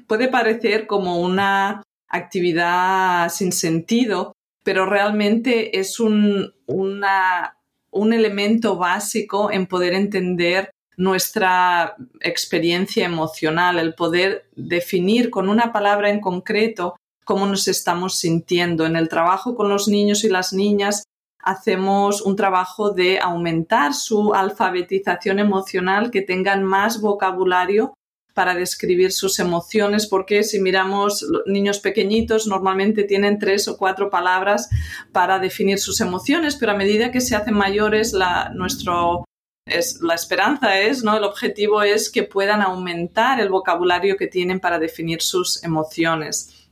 [0.07, 7.57] puede parecer como una actividad sin sentido, pero realmente es un, una
[7.92, 16.11] un elemento básico en poder entender nuestra experiencia emocional, el poder definir con una palabra
[16.11, 18.85] en concreto cómo nos estamos sintiendo.
[18.85, 21.05] En el trabajo con los niños y las niñas
[21.42, 27.94] hacemos un trabajo de aumentar su alfabetización emocional, que tengan más vocabulario
[28.35, 34.68] para describir sus emociones, porque si miramos niños pequeñitos, normalmente tienen tres o cuatro palabras
[35.12, 39.25] para definir sus emociones, pero a medida que se hacen mayores, la, nuestro,
[39.66, 41.16] es, la esperanza es, ¿no?
[41.16, 46.68] El objetivo es que puedan aumentar el vocabulario que tienen para definir sus emociones.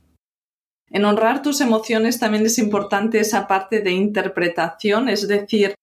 [0.89, 5.73] En honrar tus emociones también es importante esa parte de interpretación, es decir,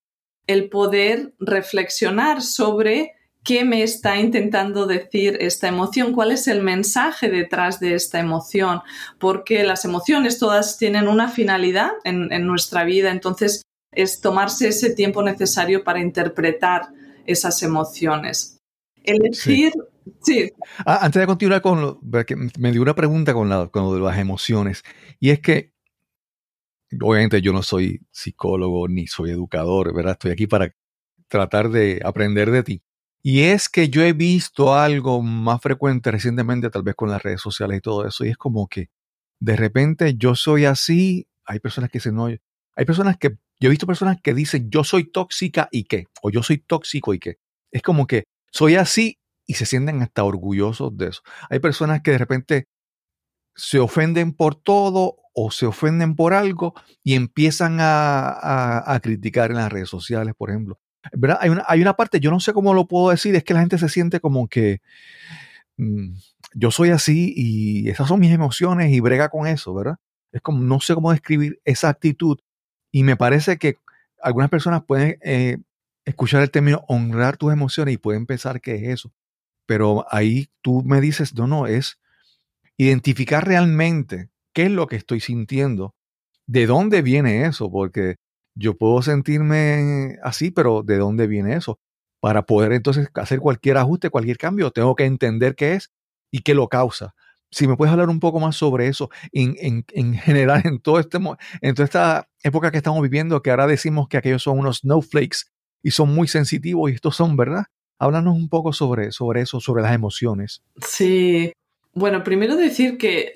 [0.47, 3.13] el poder reflexionar sobre
[3.49, 8.83] qué me está intentando decir esta emoción, cuál es el mensaje detrás de esta emoción,
[9.19, 15.23] porque las emociones todas tienen una finalidad en, nuestra vida, entonces es tomarse ese tiempo
[15.23, 16.89] necesario para interpretar
[17.25, 18.59] esas emociones.
[19.03, 19.73] Elegir
[20.23, 20.51] Sí.
[20.87, 22.01] Ah, antes de continuar con lo,
[22.59, 24.83] me dio una pregunta con, con lo de las emociones.
[25.21, 25.73] Y es que,
[27.01, 30.13] obviamente yo no soy psicólogo ni soy educador, ¿verdad?
[30.13, 30.75] Estoy aquí para
[31.29, 32.83] tratar de aprender de ti.
[33.31, 37.43] Y es que yo he visto algo más frecuente recientemente, tal vez con las redes
[37.43, 38.89] sociales y todo eso, y es como que
[39.39, 43.69] de repente yo soy así, hay personas que dicen, no, hay personas que, yo he
[43.69, 47.37] visto personas que dicen, yo soy tóxica y qué, o yo soy tóxico y qué.
[47.71, 51.21] Es como que soy así y se sienten hasta orgullosos de eso.
[51.51, 52.65] Hay personas que de repente
[53.55, 56.73] se ofenden por todo o se ofenden por algo
[57.05, 60.79] y empiezan a, a criticar en las redes sociales, por ejemplo.
[61.41, 63.61] Hay una, hay una parte, yo no sé cómo lo puedo decir, es que la
[63.61, 64.81] gente se siente como que
[65.77, 66.15] mm,
[66.55, 69.97] yo soy así y esas son mis emociones y brega con eso, ¿verdad?
[70.33, 72.39] Es como, no sé cómo describir esa actitud
[72.91, 73.79] y me parece que
[74.23, 75.59] algunas personas pueden eh,
[76.05, 79.13] escuchar el término honrar tus emociones y pueden pensar que es eso.
[79.67, 81.99] Pero ahí tú me dices, no, no, es
[82.77, 85.95] identificar realmente qué es lo que estoy sintiendo,
[86.47, 88.17] de dónde viene eso, porque
[88.59, 91.79] yo puedo sentirme así, pero ¿de dónde viene eso?
[92.21, 95.93] Para poder entonces hacer cualquier ajuste, cualquier cambio, tengo que entender qué es
[96.33, 97.15] y qué lo causa.
[97.51, 101.19] Si me puedes hablar un poco más sobre eso, en, general, en, todo este,
[101.63, 105.45] en toda esta época que estamos viviendo, que ahora decimos que aquellos son unos snowflakes
[105.83, 107.67] y son muy sensitivos y estos son, ¿verdad?
[107.99, 110.63] Háblanos un poco sobre, sobre eso, sobre las emociones.
[110.85, 111.53] Sí,
[111.95, 113.33] bueno, primero decir que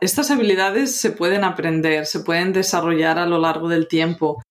[0.00, 4.42] estas habilidades se pueden aprender, se pueden desarrollar a lo largo del tiempo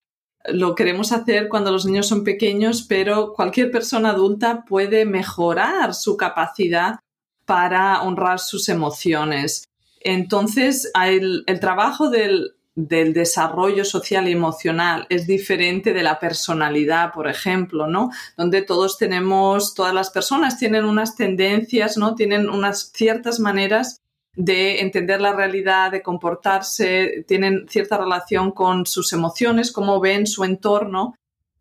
[0.45, 6.17] lo queremos hacer cuando los niños son pequeños, pero cualquier persona adulta puede mejorar su
[6.17, 6.99] capacidad
[7.45, 9.65] para honrar sus emociones.
[10.01, 17.87] Entonces, el, trabajo del, desarrollo social y emocional es diferente de la personalidad, por ejemplo,
[17.87, 18.09] ¿no?
[18.35, 22.15] Donde todos tenemos, todas las personas tienen unas tendencias, ¿no?
[22.15, 24.02] Tienen unas ciertas maneras
[24.35, 30.43] de entender la realidad, de comportarse, tienen cierta relación con sus emociones, cómo ven su
[30.43, 31.15] entorno,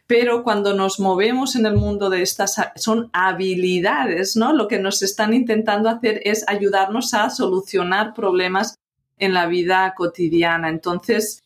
[0.07, 4.53] pero cuando nos movemos en el mundo de estas, son habilidades, ¿no?
[4.53, 8.77] Lo que nos están intentando hacer es ayudarnos a solucionar problemas
[9.19, 10.69] en la vida cotidiana.
[10.69, 11.43] Entonces,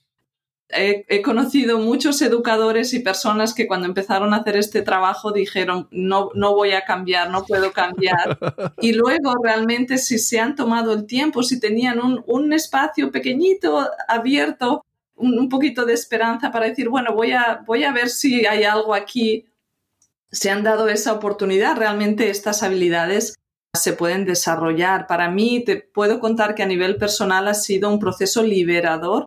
[0.68, 6.30] he, conocido muchos educadores y personas que cuando empezaron a hacer este trabajo dijeron, no,
[6.34, 8.38] no voy a cambiar, no puedo cambiar.
[8.80, 13.88] y luego realmente si se han tomado el tiempo, si tenían un, un espacio pequeñito
[14.08, 18.44] abierto, un, un, poquito de esperanza para decir, bueno, voy a, voy a ver si
[18.44, 19.46] hay algo aquí,
[20.30, 23.34] se han dado esa oportunidad, realmente estas habilidades
[23.72, 25.06] se pueden desarrollar.
[25.06, 29.26] Para mí, te puedo contar que a nivel personal ha sido un proceso liberador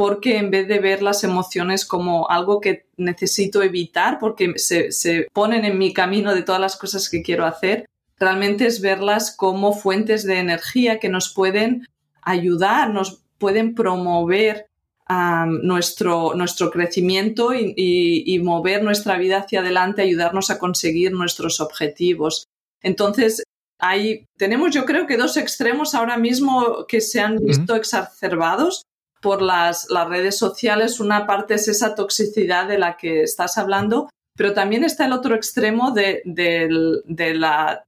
[0.00, 5.28] porque en vez de ver las emociones como algo que necesito evitar porque se, se,
[5.30, 7.84] ponen en mi camino de todas las cosas que quiero hacer,
[8.18, 11.86] realmente es verlas como fuentes de energía que nos pueden
[12.22, 14.68] ayudar, nos pueden promover
[15.10, 21.12] um, nuestro, nuestro crecimiento y, y, y mover nuestra vida hacia adelante, ayudarnos a conseguir
[21.12, 22.48] nuestros objetivos.
[22.80, 23.42] Entonces,
[23.78, 28.86] hay, tenemos yo creo que dos extremos ahora mismo que se han visto exacerbados
[29.20, 31.00] por las, las redes sociales.
[31.00, 35.34] Una parte es esa toxicidad de la que estás hablando, pero también está el otro
[35.34, 36.68] extremo de, de,
[37.04, 37.84] de la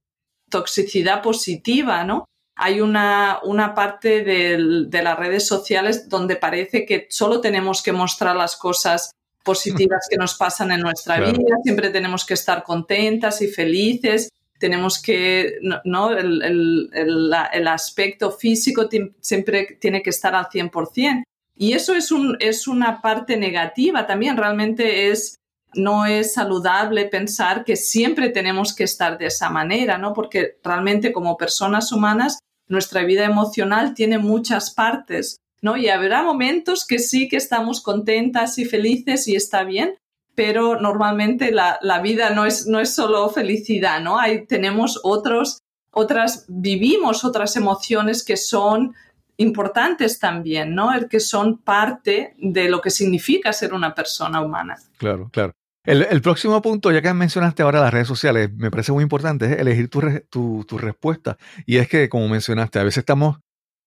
[0.49, 2.25] toxicidad positiva, ¿no?
[2.55, 7.91] Hay una, una parte de, de, las redes sociales donde parece que solo tenemos que
[7.91, 9.11] mostrar las cosas
[9.43, 11.31] positivas que nos pasan en nuestra claro.
[11.31, 14.29] vida, siempre tenemos que estar contentas y felices,
[14.63, 16.11] tenemos que, ¿no?
[16.11, 18.87] El, el, el, el aspecto físico
[19.19, 21.23] siempre tiene que estar al 100%.
[21.53, 25.35] Y eso es, un, es una parte negativa también, realmente es,
[25.73, 30.13] no es saludable pensar que siempre tenemos que estar de esa manera, ¿no?
[30.13, 32.39] Porque realmente como personas humanas,
[32.69, 35.75] nuestra vida emocional tiene muchas partes, ¿no?
[35.75, 39.97] Y habrá momentos que sí que estamos contentas y felices y está bien,
[40.35, 44.19] pero normalmente la, la vida no es, no es solo felicidad, ¿no?
[44.19, 45.59] Hay, tenemos otros,
[45.91, 48.95] otras, vivimos otras emociones que son
[49.37, 50.93] importantes también, ¿no?
[50.93, 54.77] El que son parte de lo que significa ser una persona humana.
[54.97, 55.53] Claro, claro.
[55.85, 59.45] El, el próximo punto, ya que mencionaste ahora las redes sociales, me parece muy importante,
[59.45, 61.37] es elegir tu, re, tu, tu respuesta.
[61.65, 63.39] Y es que, como mencionaste, a veces estamos,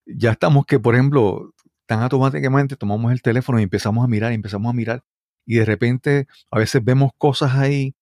[0.05, 1.55] ya estamos que, por ejemplo,
[1.87, 5.03] tan automáticamente tomamos el teléfono y empezamos a mirar y empezamos a mirar
[5.47, 7.95] y de repente a veces vemos cosas ahí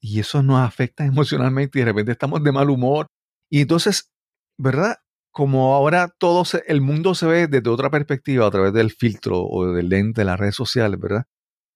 [0.00, 3.06] y eso nos afecta emocionalmente y de repente estamos de mal humor.
[3.50, 4.10] Y entonces,
[4.58, 4.96] ¿verdad?
[5.30, 9.42] Como ahora todo se, el mundo se ve desde otra perspectiva a través del filtro
[9.42, 11.24] o del lente de las redes sociales, ¿verdad?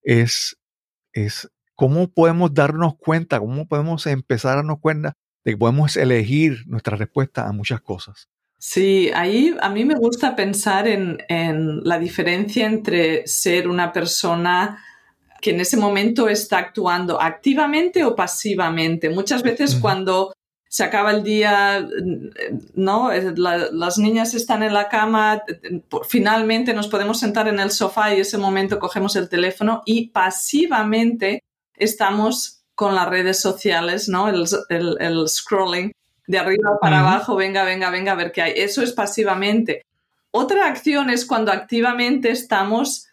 [0.03, 0.59] Es,
[1.13, 5.15] es cómo podemos darnos cuenta, cómo podemos empezar a darnos cuenta
[5.45, 8.29] de que podemos elegir nuestra respuesta a muchas cosas.
[8.59, 14.83] Sí, ahí a mí me gusta pensar en, en la diferencia entre ser una persona
[15.41, 19.11] que en ese momento está actuando activamente o pasivamente.
[19.11, 20.33] Muchas veces cuando
[20.69, 21.87] se acaba el día,
[22.75, 23.11] ¿no?
[23.37, 25.43] La, las niñas están en la cama,
[26.09, 31.43] finalmente nos podemos sentar en el sofá y ese momento cogemos el teléfono y pasivamente
[31.75, 34.29] estamos con las redes sociales, ¿no?
[34.29, 35.93] El, el, el scrolling
[36.27, 37.09] de arriba para uh -huh.
[37.09, 38.53] abajo, venga, venga, venga, a ver qué hay.
[38.57, 39.83] Eso es pasivamente.
[40.31, 43.06] Otra acción es cuando activamente estamos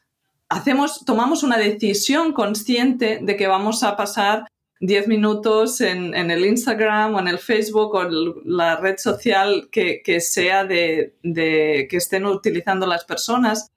[0.53, 4.47] hacemos, tomamos una decisión consciente de que vamos a pasar
[4.79, 8.03] 10 minutos en, el Instagram o en el Facebook o
[8.43, 13.69] la red social que, sea de, que estén utilizando las personas,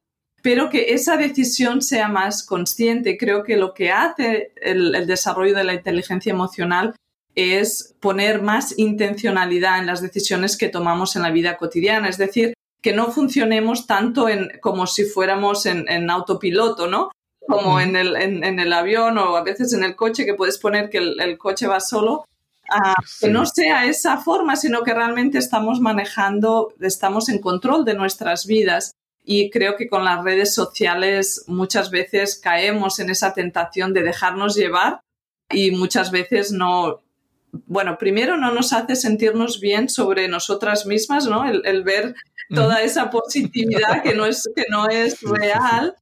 [0.42, 3.16] pero que esa decisión sea más consciente.
[3.16, 6.94] Creo que lo que hace el, el desarrollo de la inteligencia emocional
[7.36, 12.54] es poner más intencionalidad en las decisiones que tomamos en la vida cotidiana, es decir,
[12.82, 17.10] que no funcionemos tanto en, como si fuéramos en, en autopiloto, ¿no?
[17.46, 20.58] Como en el, en, en, el avión o a veces en el coche, que puedes
[20.58, 22.24] poner que el, el coche va solo.
[23.04, 23.26] Sí.
[23.26, 28.46] Que no sea esa forma, sino que realmente estamos manejando, estamos en control de nuestras
[28.46, 28.92] vidas.
[29.24, 34.54] Y creo que con las redes sociales muchas veces caemos en esa tentación de dejarnos
[34.54, 35.00] llevar
[35.50, 37.02] y muchas veces no,
[37.66, 41.48] bueno, primero no nos hace sentirnos bien sobre nosotras mismas, ¿no?
[41.48, 42.14] El, el ver
[42.54, 45.96] toda esa positividad que no es, que no es real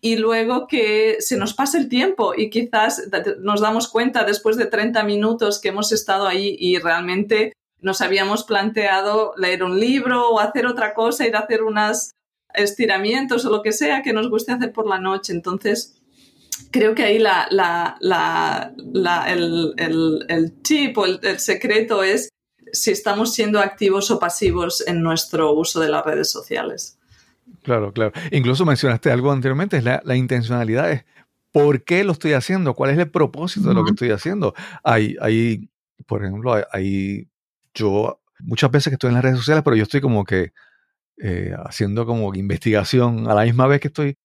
[0.00, 3.08] y luego que se nos pasa el tiempo y quizás
[3.40, 8.44] nos damos cuenta después de 30 minutos que hemos estado ahí y realmente nos habíamos
[8.44, 12.12] planteado leer un libro o hacer otra cosa, ir a hacer unos
[12.54, 15.32] estiramientos o lo que sea que nos guste hacer por la noche.
[15.32, 15.97] Entonces,
[16.70, 22.28] creo que ahí la, la, la, el, el, el, tip o el, el secreto es
[22.72, 26.98] si estamos siendo activos o pasivos en nuestro uso de las redes sociales.
[27.62, 28.12] Claro, claro.
[28.30, 31.04] Incluso mencionaste algo anteriormente, es la, la intencionalidad es
[31.52, 32.74] ¿Por qué lo estoy haciendo?
[32.74, 34.54] ¿Cuál es el propósito de lo que estoy haciendo?
[34.84, 35.68] Hay, hay
[36.06, 37.28] por ejemplo, hay,
[37.74, 40.52] yo muchas veces que estoy en las redes sociales, pero yo estoy como que
[41.18, 44.16] eh, haciendo como investigación a la misma vez que estoy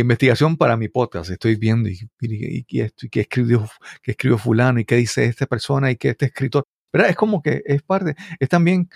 [0.00, 1.30] investigación para mi podcast.
[1.30, 3.68] Estoy viendo y, y, y, y qué escribió,
[4.02, 6.64] qué escribió fulano y qué dice esta persona y qué este escritor.
[6.90, 8.88] Pero es como que es parte, es también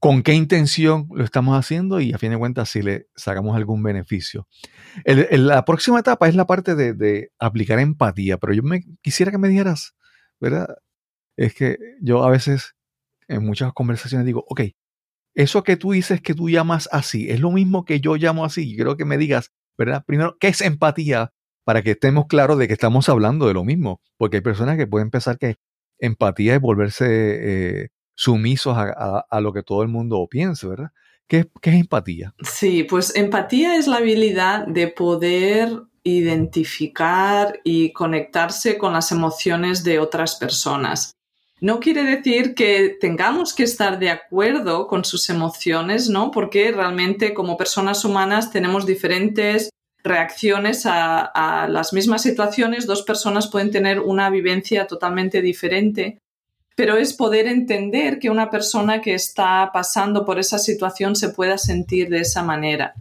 [0.00, 3.82] con qué intención lo estamos haciendo y a fin de cuentas si le sacamos algún
[3.82, 4.48] beneficio.
[5.04, 9.48] la próxima etapa es la parte de, aplicar empatía, pero yo me quisiera que me
[9.48, 9.94] dijeras,
[10.40, 10.68] ¿verdad?
[11.36, 12.74] Es que yo a veces
[13.28, 14.62] en muchas conversaciones digo, ok,
[15.34, 18.70] eso que tú dices que tú llamas así, es lo mismo que yo llamo así.
[18.70, 19.52] Yo quiero que me digas,
[20.06, 21.32] Primero, ¿qué es empatía?
[21.64, 24.00] Para que estemos claros de que estamos hablando de lo mismo.
[24.16, 25.56] Porque hay personas que pueden pensar que
[25.98, 30.90] empatía es volverse eh, sumisos a, lo que todo el mundo piense, ¿verdad?
[31.26, 32.34] ¿Qué, ¿Qué es empatía?
[32.42, 35.70] Sí, pues empatía es la habilidad de poder
[36.02, 41.12] identificar y conectarse con las emociones de otras personas.
[41.60, 46.30] No quiere decir que tengamos que estar de acuerdo con sus emociones, ¿no?
[46.30, 49.70] Porque realmente como personas humanas tenemos diferentes
[50.02, 52.86] reacciones a, a, las mismas situaciones.
[52.86, 56.18] Dos personas pueden tener una vivencia totalmente diferente
[56.80, 61.58] pero es poder entender que una persona que está pasando por esa situación se pueda
[61.58, 62.94] sentir de esa manera.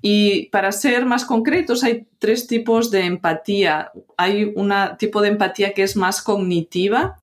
[0.00, 3.92] Y para ser más concretos, hay tres tipos de empatía.
[4.16, 7.20] Hay un tipo de empatía que es más cognitiva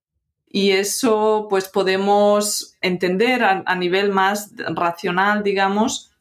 [0.50, 6.12] y eso pues podemos entender a, nivel más racional, digamos,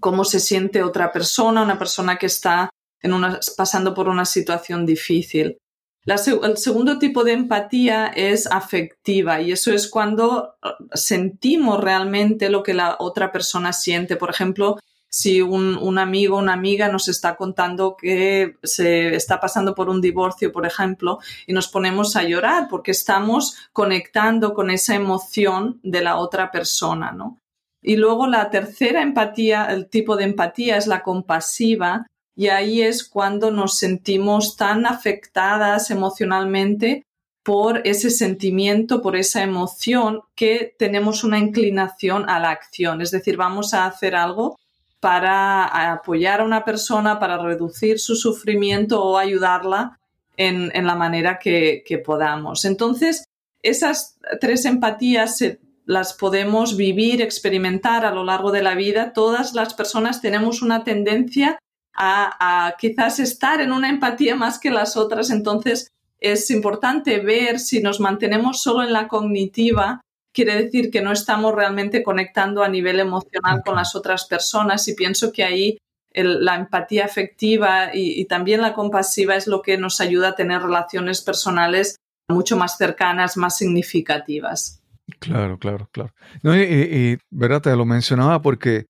[0.00, 4.84] cómo se siente otra persona, una persona que está en una, pasando por una situación
[4.84, 5.58] difícil
[6.06, 12.62] el segundo tipo de empatía es afectiva y eso es cuando uh, sentimos realmente lo
[12.62, 14.16] que la otra persona siente.
[14.16, 14.78] Por ejemplo,
[15.08, 20.52] si un, amigo una amiga nos está contando que se está pasando por un divorcio,
[20.52, 26.16] por ejemplo, y nos ponemos a llorar porque estamos conectando con esa emoción de la
[26.16, 27.38] otra persona, ¿no?
[27.82, 33.08] Y luego la tercera empatía, el tipo de empatía es la compasiva, y ahí es
[33.08, 37.04] cuando nos sentimos tan afectadas emocionalmente
[37.42, 43.00] por ese sentimiento, por esa emoción, que tenemos una inclinación a la acción.
[43.00, 44.56] Es decir, vamos a hacer algo
[45.00, 49.98] para apoyar a una persona, para reducir su sufrimiento o ayudarla
[50.36, 52.64] en, la manera que, que, podamos.
[52.64, 53.24] Entonces,
[53.62, 55.42] esas tres empatías
[55.86, 59.12] las podemos vivir, experimentar a lo largo de la vida.
[59.12, 61.58] Todas las personas tenemos una tendencia
[61.96, 65.30] a, quizás estar en una empatía más que las otras.
[65.30, 70.00] Entonces, es importante ver si nos mantenemos solo en la cognitiva,
[70.36, 74.94] quiere decir que no estamos realmente conectando a nivel emocional con las otras personas y
[74.94, 75.78] pienso que ahí
[76.12, 81.22] la empatía afectiva y, también la compasiva es lo que nos ayuda a tener relaciones
[81.22, 81.96] personales
[82.28, 84.82] mucho más cercanas, más significativas.
[85.20, 86.12] Claro, claro, claro.
[86.42, 88.86] y, verdad, te lo mencionaba porque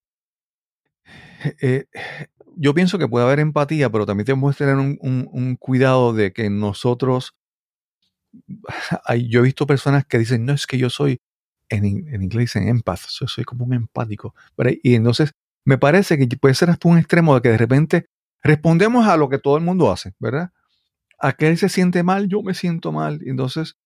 [1.60, 1.84] eh,
[2.56, 6.50] yo pienso que puede haber empatía, pero también tenemos que tener un, cuidado de que
[6.50, 7.34] nosotros,
[9.04, 11.20] hay, yo he visto personas que dicen, no, es que yo soy,
[11.68, 14.34] en, inglés dicen empath, yo soy como un empático.
[14.82, 15.32] Y entonces
[15.64, 18.06] me parece que puede ser hasta un extremo de que de repente
[18.42, 20.50] respondemos a lo que todo el mundo hace, ¿verdad?
[21.18, 23.20] Aquel se siente mal, yo me siento mal.
[23.24, 23.76] Entonces,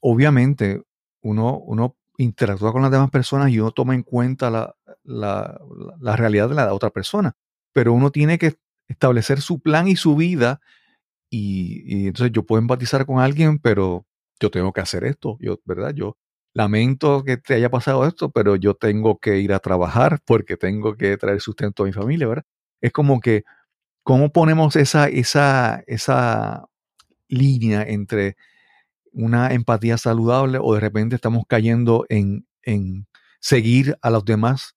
[0.00, 0.82] obviamente,
[1.20, 4.74] uno, uno interactúa con las demás personas y uno toma en cuenta la,
[5.04, 7.36] la realidad de la otra persona
[7.74, 8.54] pero uno tiene que
[8.88, 10.62] establecer su plan y su vida
[11.28, 14.06] y, entonces yo puedo empatizar con alguien, pero
[14.40, 15.92] yo tengo que hacer esto, yo, ¿verdad?
[15.92, 16.16] Yo
[16.54, 20.96] lamento que te haya pasado esto, pero yo tengo que ir a trabajar porque tengo
[20.96, 22.44] que traer sustento a mi familia, ¿verdad?
[22.80, 23.44] Es como que,
[24.04, 26.66] ¿cómo ponemos esa, esa, esa
[27.28, 28.36] línea entre
[29.12, 33.06] una empatía saludable o de repente estamos cayendo en, en
[33.40, 34.76] seguir a los demás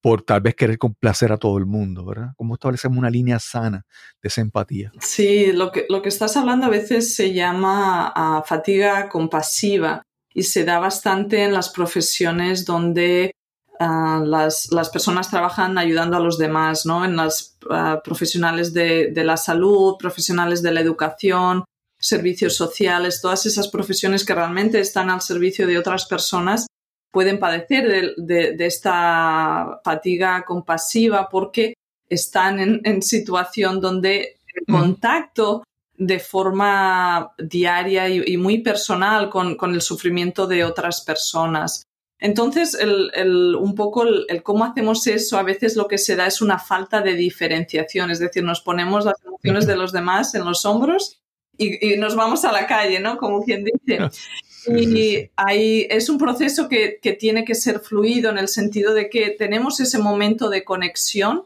[0.00, 2.32] por tal vez querer complacer a todo el mundo, ¿verdad?
[2.36, 3.86] ¿Cómo establecemos una línea sana
[4.20, 4.92] de esa empatía?
[5.00, 10.02] Sí, lo que, lo que estás hablando a veces se llama ah, fatiga compasiva
[10.34, 13.32] y se da bastante en las profesiones donde
[13.78, 17.04] ah, las, personas trabajan ayudando a los demás, ¿no?
[17.04, 21.64] En las ah, profesionales de, de la salud, profesionales de la educación,
[21.98, 26.66] servicios sociales, todas esas profesiones que realmente están al servicio de otras personas
[27.14, 31.74] pueden padecer de, esta fatiga compasiva porque
[32.10, 35.62] están en, situación donde el contacto
[35.96, 41.86] de forma diaria y, muy personal con, el sufrimiento de otras personas.
[42.18, 46.40] Entonces, el, un poco el, cómo hacemos eso, a veces lo que se da es
[46.40, 50.64] una falta de diferenciación, es decir, nos ponemos las emociones de los demás en los
[50.64, 51.20] hombros
[51.56, 53.16] y, nos vamos a la calle, ¿no?
[53.16, 53.98] Como quien dice.
[54.66, 59.10] Y hay, es un proceso que, que, tiene que ser fluido en el sentido de
[59.10, 61.44] que tenemos ese momento de conexión,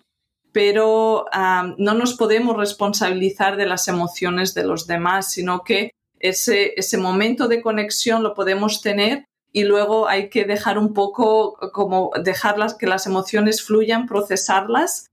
[0.58, 1.26] pero
[1.76, 7.46] no nos podemos responsabilizar de las emociones de los demás, sino que ese, ese momento
[7.46, 12.88] de conexión lo podemos tener y luego hay que dejar un poco como dejarlas que
[12.88, 15.06] las emociones fluyan, procesarlas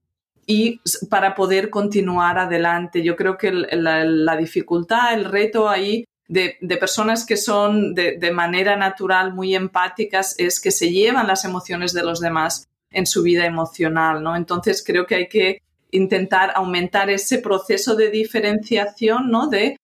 [0.47, 0.81] y
[1.11, 3.03] para poder continuar adelante.
[3.03, 8.77] Yo creo que la, dificultad, el reto ahí de, personas que son de, de, manera
[8.77, 13.45] natural muy empáticas es que se llevan las emociones de los demás en su vida
[13.45, 14.35] emocional, ¿no?
[14.35, 19.47] Entonces creo que hay que intentar aumentar ese proceso de diferenciación, ¿no?
[19.47, 19.77] De,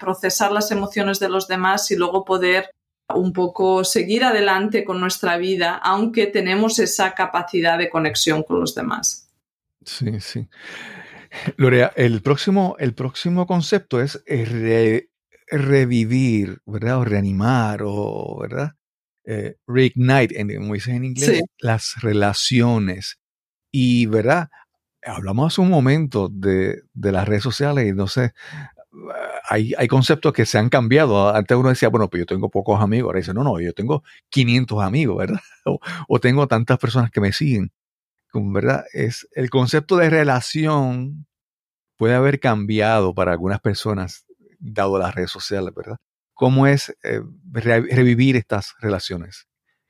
[0.00, 2.70] procesar las emociones de los demás y luego poder
[3.14, 8.74] un poco seguir adelante con nuestra vida, aunque tenemos esa capacidad de conexión con los
[8.74, 9.28] demás.
[9.84, 10.48] Sí, sí.
[11.56, 14.24] Lorea, el próximo, el próximo concepto es
[15.50, 16.98] revivir, ¿verdad?
[16.98, 18.74] O reanimar, o, ¿verdad?
[19.26, 23.18] Eh, reignite, como dicen en inglés, las relaciones.
[23.72, 24.50] Y, ¿verdad?
[25.02, 28.32] Hablamos hace un momento de, de las redes sociales y no sé,
[29.48, 31.34] hay, hay, conceptos que se han cambiado.
[31.34, 33.08] Antes uno decía, bueno, pues yo tengo pocos amigos.
[33.08, 35.40] Ahora dice, no, no, yo tengo 500 amigos, ¿verdad?
[36.08, 37.72] O, tengo tantas personas que me siguen.
[38.34, 38.84] ¿Verdad?
[38.92, 41.26] Es, el concepto de relación
[41.96, 44.26] puede haber cambiado para algunas personas,
[44.58, 45.98] dado las redes sociales, ¿verdad?
[46.34, 47.20] ¿Cómo es eh,
[47.52, 49.46] revivir estas relaciones?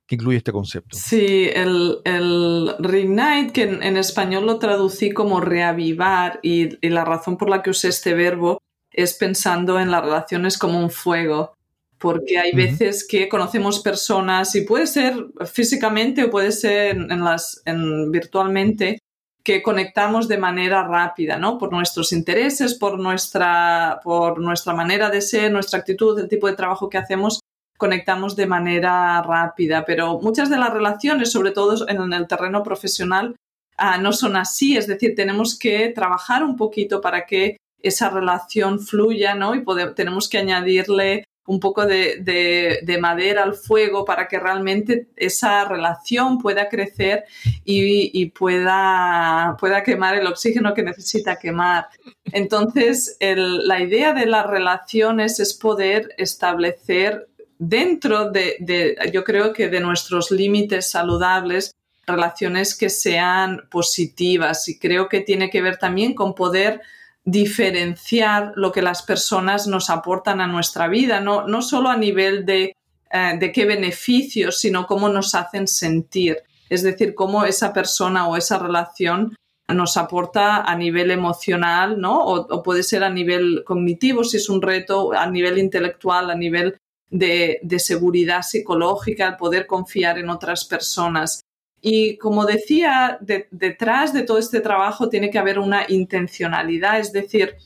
[0.06, 0.96] ¿Qué incluye este concepto?
[0.96, 7.38] Sí, el, el reignite, que en, español lo traducí como reavivar, y, y, la razón
[7.38, 8.58] por la que usé este verbo
[8.90, 11.54] es pensando en las relaciones como un fuego,
[11.98, 17.62] porque hay veces que conocemos personas y puede ser físicamente o puede ser en las,
[17.64, 18.98] en, virtualmente
[19.44, 21.58] que conectamos de manera rápida, ¿no?
[21.58, 26.56] Por nuestros intereses, por nuestra, por nuestra manera de ser, nuestra actitud, el tipo de
[26.56, 27.40] trabajo que hacemos,
[27.76, 29.84] conectamos de manera rápida.
[29.84, 33.36] Pero muchas de las relaciones, sobre todo en el terreno profesional,
[33.76, 34.78] ah, no son así.
[34.78, 39.54] Es decir, tenemos que trabajar un poquito para que esa relación fluya, ¿no?
[39.54, 39.62] Y
[39.94, 46.68] tenemos que añadirle un poco de, madera al fuego para que realmente esa relación pueda
[46.68, 47.24] crecer
[47.64, 51.88] y, pueda, pueda, quemar el oxígeno que necesita quemar.
[52.24, 57.28] Entonces, la idea de las relaciones es poder establecer
[57.58, 61.74] dentro de, yo creo que de nuestros límites saludables,
[62.06, 66.82] relaciones que sean positivas y creo que tiene que ver también con poder
[67.24, 72.44] diferenciar lo que las personas nos aportan a nuestra vida, no, no solo a nivel
[72.44, 72.76] de,
[73.10, 76.38] eh, de qué beneficios, sino cómo nos hacen sentir.
[76.68, 79.36] Es decir, cómo esa persona o esa relación
[79.68, 82.18] nos aporta a nivel emocional, ¿no?
[82.22, 86.76] O, puede ser a nivel cognitivo, si es un reto, a nivel intelectual, a nivel
[87.08, 91.42] de, de seguridad psicológica, el poder confiar en otras personas.
[91.86, 97.56] Y como decía, detrás de todo este trabajo tiene que haber una intencionalidad, es decir,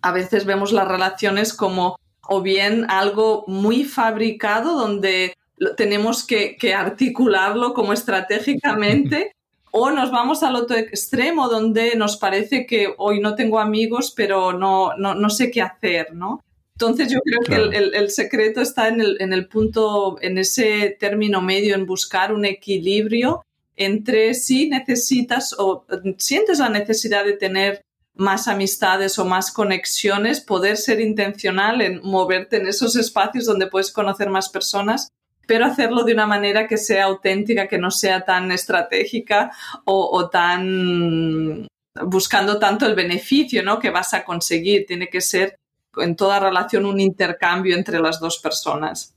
[0.00, 5.34] a veces vemos las relaciones como o bien algo muy fabricado donde
[5.76, 9.34] tenemos que, articularlo como estratégicamente
[9.72, 14.52] o nos vamos al otro extremo donde nos parece que hoy no tengo amigos pero
[14.52, 16.44] no, no, no sé qué hacer, ¿no?
[16.74, 21.40] Entonces yo creo que el, secreto está en el, en el punto, en ese término
[21.40, 23.42] medio, en buscar un equilibrio
[23.76, 25.86] entre si necesitas o
[26.18, 27.82] sientes la necesidad de tener
[28.14, 33.90] más amistades o más conexiones, poder ser intencional en moverte en esos espacios donde puedes
[33.90, 35.08] conocer más personas,
[35.46, 39.52] pero hacerlo de una manera que sea auténtica, que no sea tan estratégica
[39.84, 41.66] o, o tan
[42.06, 43.78] buscando tanto el beneficio ¿no?
[43.78, 44.86] que vas a conseguir.
[44.86, 45.56] Tiene que ser
[45.96, 49.16] en toda relación un intercambio entre las dos personas.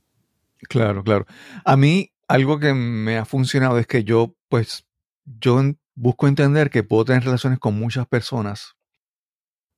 [0.68, 1.26] Claro, claro.
[1.64, 4.86] A mí algo que me ha funcionado es que yo, pues,
[5.24, 5.62] yo
[5.94, 8.76] busco entender que puedo tener relaciones con muchas personas,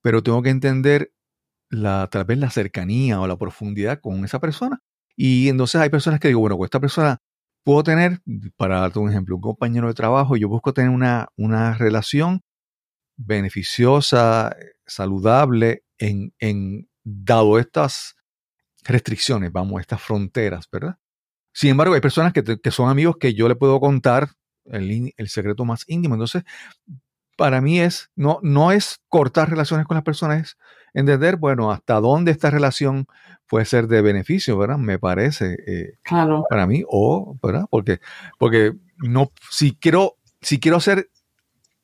[0.03, 1.13] pero tengo que entender
[1.71, 4.81] la, tal vez la cercanía o la profundidad con esa persona.
[5.17, 7.19] Y entonces hay personas que digo, bueno, con esta persona
[7.65, 8.21] puedo tener,
[8.57, 12.41] para darte un ejemplo, un compañero de trabajo, yo busco tener una, una relación
[13.17, 16.88] beneficiosa, saludable, en, en
[17.25, 18.17] dado estas
[18.85, 20.97] restricciones, vamos, estas fronteras, ¿verdad?
[21.53, 24.31] Sin embargo, hay personas que, que son amigos que yo le puedo contar
[24.67, 26.15] el, el, secreto más íntimo.
[26.15, 26.45] Entonces,
[27.37, 30.59] para mí es, no, no es cortar relaciones con las personas, es
[30.93, 33.07] entender, bueno, hasta dónde esta relación
[33.49, 34.79] puede ser de beneficio, ¿verdad?
[34.79, 35.57] Me parece.
[35.67, 36.45] Eh, claro.
[36.49, 37.67] Para mí, o, ¿verdad?
[37.71, 38.01] Porque,
[38.39, 41.11] porque no, si quiero, si quiero ser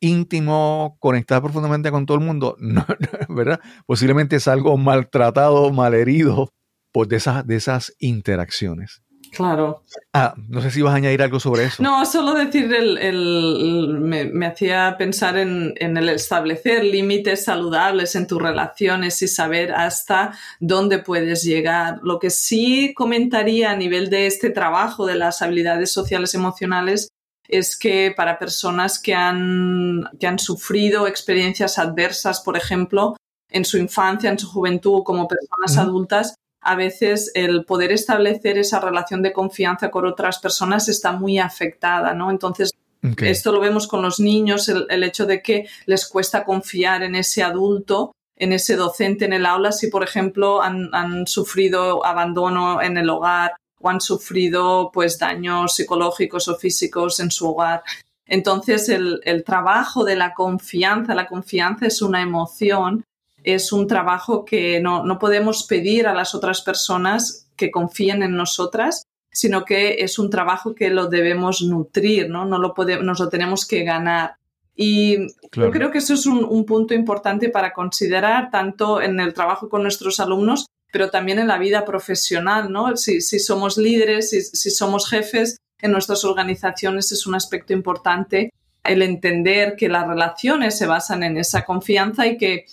[0.04, 2.56] íntimo, conectar profundamente con todo el mundo,
[3.28, 3.60] ¿verdad?
[3.86, 6.52] Posiblemente es algo maltratado, malherido
[6.92, 9.02] por de esas, de esas interacciones.
[9.34, 9.82] Claro.
[10.12, 11.82] Ah, no sé si vas a añadir algo sobre eso.
[11.82, 19.20] No, solo decir, el, me, hacía pensar en, el establecer límites saludables en tus relaciones
[19.22, 21.98] y saber hasta dónde puedes llegar.
[22.02, 27.08] Lo que sí comentaría a nivel de este trabajo de las habilidades sociales emocionales
[27.48, 33.16] es que para personas que han, que han sufrido experiencias adversas, por ejemplo,
[33.50, 38.80] en su infancia, en su juventud, como personas adultas, a veces el poder establecer esa
[38.80, 42.30] relación de confianza con otras personas está muy afectada, ¿no?
[42.30, 42.72] Entonces,
[43.18, 47.42] esto lo vemos con los niños, el, hecho de que les cuesta confiar en ese
[47.42, 53.10] adulto, en ese docente en el aula, si, por ejemplo, han, sufrido abandono en el
[53.10, 57.82] hogar o han sufrido pues daños psicológicos o físicos en su hogar.
[58.26, 63.04] Entonces, el, el trabajo de la confianza, la confianza es una emoción
[63.44, 69.06] es un trabajo que no, podemos pedir a las otras personas que confíen en nosotras,
[69.30, 72.46] sino que es un trabajo que lo debemos nutrir, ¿no?
[72.46, 74.36] no lo podemos, nos lo tenemos que ganar.
[74.74, 79.68] Y yo creo que eso es un, punto importante para considerar tanto en el trabajo
[79.68, 82.96] con nuestros alumnos, pero también en la vida profesional, ¿no?
[82.96, 88.52] Si, somos líderes, si, somos jefes en nuestras organizaciones, es un aspecto importante
[88.84, 92.66] el entender que las relaciones se basan en esa confianza y que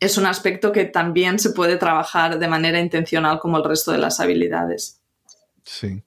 [0.00, 3.98] es un aspecto que también se puede trabajar de manera intencional como el resto de
[3.98, 5.02] las habilidades.
[5.64, 6.02] Sí.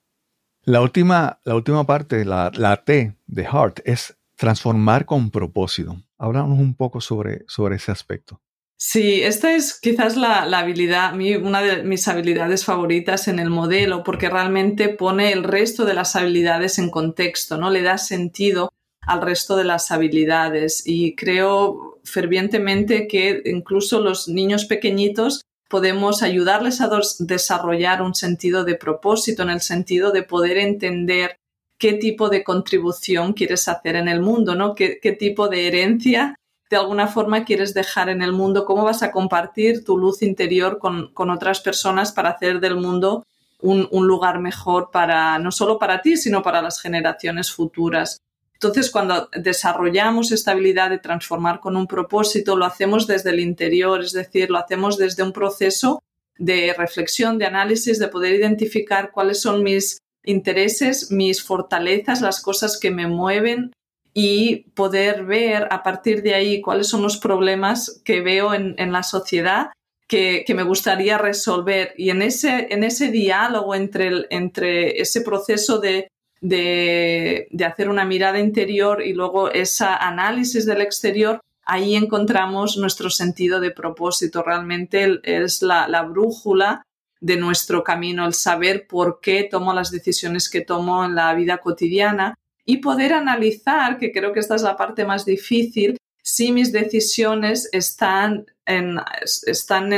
[0.63, 6.01] La última, la última parte, la, la T de Heart, es transformar con propósito.
[6.17, 8.41] Háblanos un poco sobre, sobre ese aspecto.
[8.79, 14.29] Sí, esta es quizás la, habilidad, una de mis habilidades favoritas en el modelo, porque
[14.29, 17.71] realmente pone el resto de las habilidades en contexto, ¿no?
[17.71, 18.69] Le da sentido
[19.01, 20.83] al resto de las habilidades.
[20.85, 28.75] Y creo fervientemente que incluso los niños pequeñitos podemos ayudarles a desarrollar un sentido de
[28.75, 31.37] propósito, en el sentido de poder entender
[31.79, 34.75] qué tipo de contribución quieres hacer en el mundo, ¿no?
[34.75, 36.35] qué, tipo de herencia
[36.69, 40.79] de alguna forma quieres dejar en el mundo, cómo vas a compartir tu luz interior
[40.79, 43.25] con, otras personas para hacer del mundo
[43.59, 48.21] un, un, lugar mejor para no solo para ti, sino para las generaciones futuras.
[48.53, 54.01] Entonces, cuando desarrollamos esta habilidad de transformar con un propósito, lo hacemos desde el interior,
[54.01, 56.01] es decir, lo hacemos desde un proceso
[56.37, 62.79] de reflexión, de análisis, de poder identificar cuáles son mis intereses, mis fortalezas, las cosas
[62.79, 63.71] que me mueven
[64.19, 69.03] y poder ver a partir de ahí cuáles son los problemas que veo en, la
[69.03, 69.67] sociedad
[70.07, 71.93] que, me gustaría resolver.
[71.97, 76.07] Y en ese, en ese diálogo entre, entre ese proceso de
[76.41, 83.59] de, hacer una mirada interior y luego ese análisis del exterior, ahí encontramos nuestro sentido
[83.59, 84.41] de propósito.
[84.41, 86.83] Realmente es la, la, brújula
[87.19, 91.59] de nuestro camino, el saber por qué tomo las decisiones que tomo en la vida
[91.59, 92.33] cotidiana
[92.67, 97.69] y poder analizar, que creo que esta es la parte más difícil, si mis decisiones
[97.71, 98.99] están, en,
[99.47, 99.93] están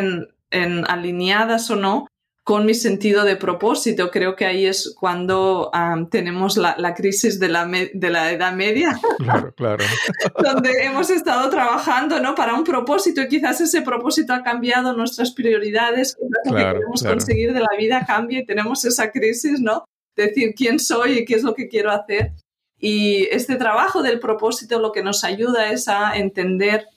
[0.52, 2.08] en alineadas o no
[2.50, 4.10] con mi sentido de propósito.
[4.10, 5.70] Creo que ahí es cuando
[6.10, 9.00] tenemos la, crisis de la, de la, Edad Media.
[9.20, 9.86] Claro, claro.
[10.44, 12.34] donde hemos estado trabajando ¿no?
[12.34, 17.54] para un propósito y quizás ese propósito ha cambiado nuestras prioridades, lo que queremos conseguir
[17.54, 19.86] de la vida cambia y tenemos esa crisis, ¿no?
[20.16, 22.32] Decir quién soy y qué es lo que quiero hacer.
[22.80, 26.88] Y este trabajo del propósito lo que nos ayuda es a entender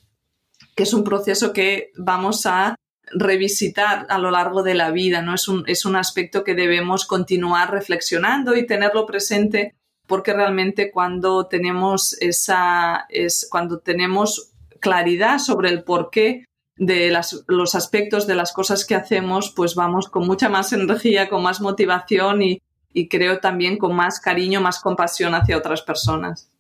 [0.76, 2.76] que es un proceso que vamos a
[3.10, 5.34] revisitar a lo largo de la vida, ¿no?
[5.34, 9.74] Es un, es un aspecto que debemos continuar reflexionando y tenerlo presente
[10.06, 16.44] porque realmente cuando tenemos esa, es cuando tenemos claridad sobre el porqué
[16.76, 21.28] de las, los aspectos de las cosas que hacemos, pues vamos con mucha más energía,
[21.28, 22.62] con más motivación y,
[23.08, 26.50] creo también con más cariño, más compasión hacia otras personas.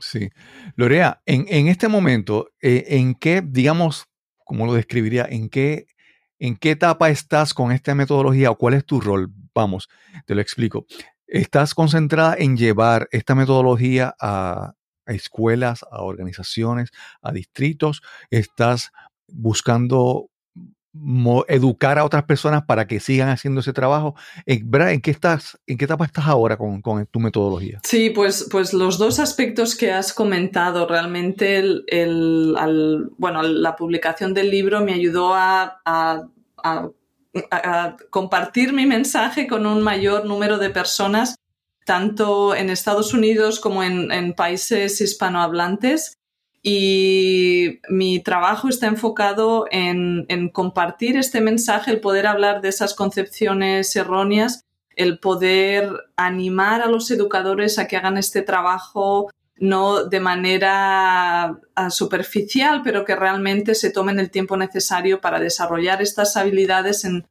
[0.00, 0.30] Sí.
[0.76, 4.06] Lorea, en, en este momento, eh, ¿en qué, digamos,
[4.44, 5.26] ¿cómo lo describiría?
[5.28, 5.86] ¿En qué,
[6.40, 9.30] ¿En qué etapa estás con esta metodología o cuál es tu rol?
[9.54, 9.90] Vamos,
[10.24, 10.86] te lo explico.
[11.26, 14.72] Estás concentrada en llevar esta metodología a,
[15.04, 16.90] escuelas, a organizaciones,
[17.20, 18.00] a distritos.
[18.30, 18.90] Estás
[19.28, 20.29] buscando
[21.48, 24.16] educar a otras personas para que sigan haciendo ese trabajo.
[24.46, 27.80] Eh, ¿En qué, estás, ¿En qué etapa estás ahora con, tu metodología?
[27.84, 31.62] Sí, pues, pues los dos aspectos que has comentado, realmente
[33.18, 36.28] bueno, la publicación del libro me ayudó a,
[38.10, 41.36] compartir mi mensaje con un mayor número de personas,
[41.86, 46.19] tanto en Estados Unidos como en países hispanohablantes
[46.62, 53.94] y mi trabajo está enfocado en, compartir este mensaje, el poder hablar de esas concepciones
[53.96, 61.58] erróneas, el poder animar a los educadores a que hagan este trabajo no de manera
[61.74, 67.26] ah, superficial, pero que realmente se tomen el tiempo necesario para desarrollar estas habilidades en,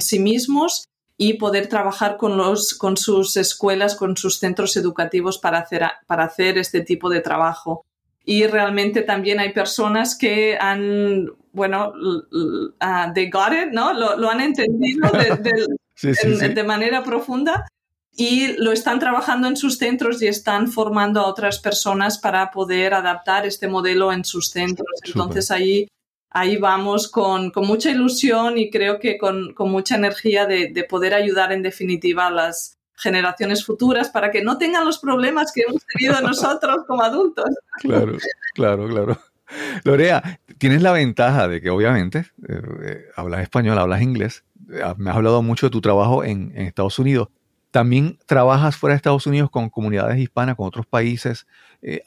[0.00, 5.58] sí mismos y poder trabajar con, los, con sus escuelas, con sus centros educativos para
[5.58, 7.84] hacer, para hacer este tipo de trabajo
[8.24, 13.92] y realmente también hay personas que han, bueno, uh, they got it, ¿no?
[13.92, 17.66] Lo, han entendido de, de, manera profunda
[18.16, 22.94] y lo están trabajando en sus centros y están formando a otras personas para poder
[22.94, 24.88] adaptar este modelo en sus centros.
[25.04, 25.88] Entonces ahí,
[26.30, 30.84] ahí vamos con, con, mucha ilusión y creo que con, con mucha energía de, de
[30.84, 35.62] poder ayudar en definitiva a las, generaciones futuras para que no tengan los problemas que
[35.66, 37.46] hemos tenido nosotros como adultos.
[37.80, 38.16] Claro,
[38.54, 39.18] claro, claro.
[39.84, 45.10] Lorea, tienes la ventaja de que obviamente eh, eh, hablas español, hablas inglés, eh, me
[45.10, 47.28] has hablado mucho de tu trabajo en, Estados Unidos.
[47.70, 51.46] También trabajas fuera de Estados Unidos con comunidades hispanas, con otros países.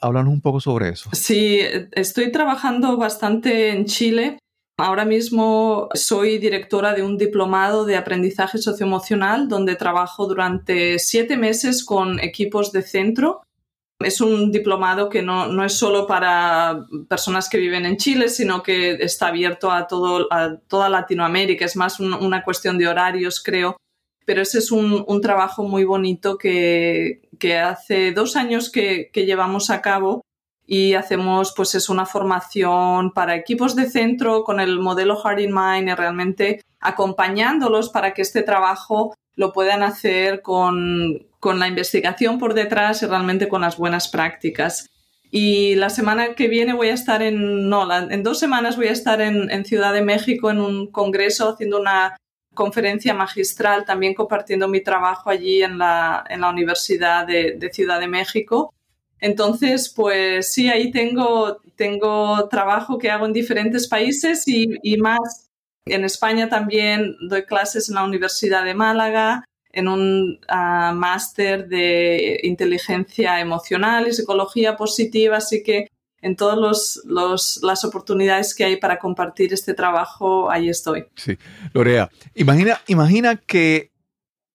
[0.00, 1.10] háblanos un poco sobre eso.
[1.12, 1.60] Sí,
[1.92, 4.38] estoy trabajando bastante en Chile
[4.80, 11.84] Ahora mismo soy directora de un diplomado de aprendizaje socioemocional donde trabajo durante siete meses
[11.84, 13.42] con equipos de centro.
[13.98, 18.92] Es un diplomado que no, es solo para personas que viven en Chile, sino que
[18.92, 21.64] está abierto a, todo, a toda Latinoamérica.
[21.64, 23.76] Es más una cuestión de horarios, creo.
[24.24, 27.22] Pero ese es un, trabajo muy bonito que,
[27.60, 30.22] hace dos años que, que llevamos a cabo
[30.70, 35.54] y hacemos pues es una formación para equipos de centro con el modelo Hard in
[35.54, 42.38] Mind y realmente acompañándolos para que este trabajo lo puedan hacer con, con la investigación
[42.38, 44.90] por detrás y realmente con las buenas prácticas.
[45.30, 48.92] Y la semana que viene voy a estar en, no, en dos semanas voy a
[48.92, 52.14] estar en, Ciudad de México en un congreso haciendo una
[52.52, 58.08] conferencia magistral, también compartiendo mi trabajo allí en la, en la Universidad de Ciudad de
[58.08, 58.74] México.
[59.20, 65.46] Entonces, pues sí, ahí tengo, tengo trabajo que hago en diferentes países y, más.
[65.86, 72.40] En España también doy clases en la Universidad de Málaga, en un ah, máster de
[72.42, 75.88] inteligencia emocional y psicología positiva, así que
[76.20, 77.00] en todas
[77.62, 81.06] las oportunidades que hay para compartir este trabajo, ahí estoy.
[81.16, 81.38] Sí,
[81.72, 83.92] Lorea, imagina, imagina que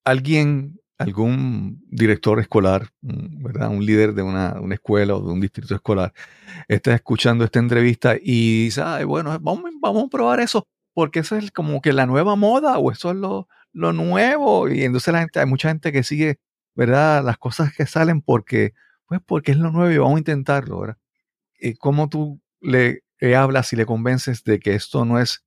[0.04, 3.70] alguien algún director escolar, ¿verdad?
[3.70, 6.14] Un líder de una, escuela o de un distrito escolar
[6.68, 11.52] está escuchando esta entrevista y dice, bueno, vamos, vamos a probar eso porque eso es
[11.52, 14.70] como que la nueva moda o eso es lo, nuevo.
[14.70, 16.40] Y entonces la gente, hay mucha gente que sigue,
[16.76, 17.24] ¿verdad?
[17.24, 18.74] Las cosas que salen porque,
[19.08, 20.98] pues porque es lo nuevo y vamos a intentarlo, ¿verdad?
[21.60, 25.44] ¿Y cómo tú le, le hablas y le convences de que esto no es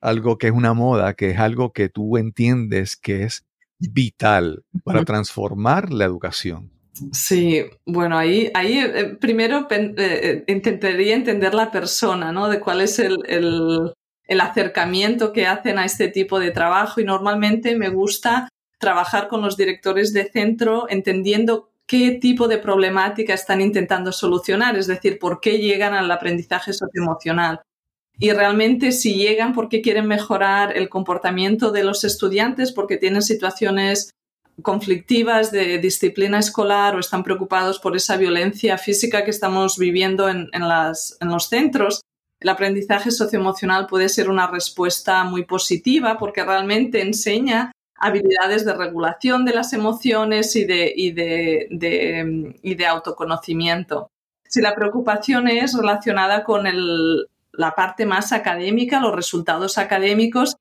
[0.00, 3.46] algo que es una moda, que es algo que tú entiendes que es
[3.80, 6.70] vital para transformar la educación.
[7.12, 12.48] Sí, bueno, ahí, ahí eh, primero eh, intentaría entender la persona, ¿no?
[12.48, 17.74] De cuál es el, el, acercamiento que hacen a este tipo de trabajo y normalmente
[17.74, 24.12] me gusta trabajar con los directores de centro entendiendo qué tipo de problemática están intentando
[24.12, 27.60] solucionar, es decir, por qué llegan al aprendizaje socioemocional
[28.22, 34.10] y realmente si llegan porque quieren mejorar el comportamiento de los estudiantes, porque tienen situaciones
[34.62, 40.50] conflictivas de disciplina escolar o están preocupados por esa violencia física que estamos viviendo en,
[40.52, 42.02] los centros,
[42.40, 49.46] el aprendizaje socioemocional puede ser una respuesta muy positiva porque realmente enseña habilidades de regulación
[49.46, 51.66] de las emociones y de
[52.86, 54.08] autoconocimiento.
[54.46, 60.56] Si la preocupación es relacionada con el, la parte más académica, los resultados académicos,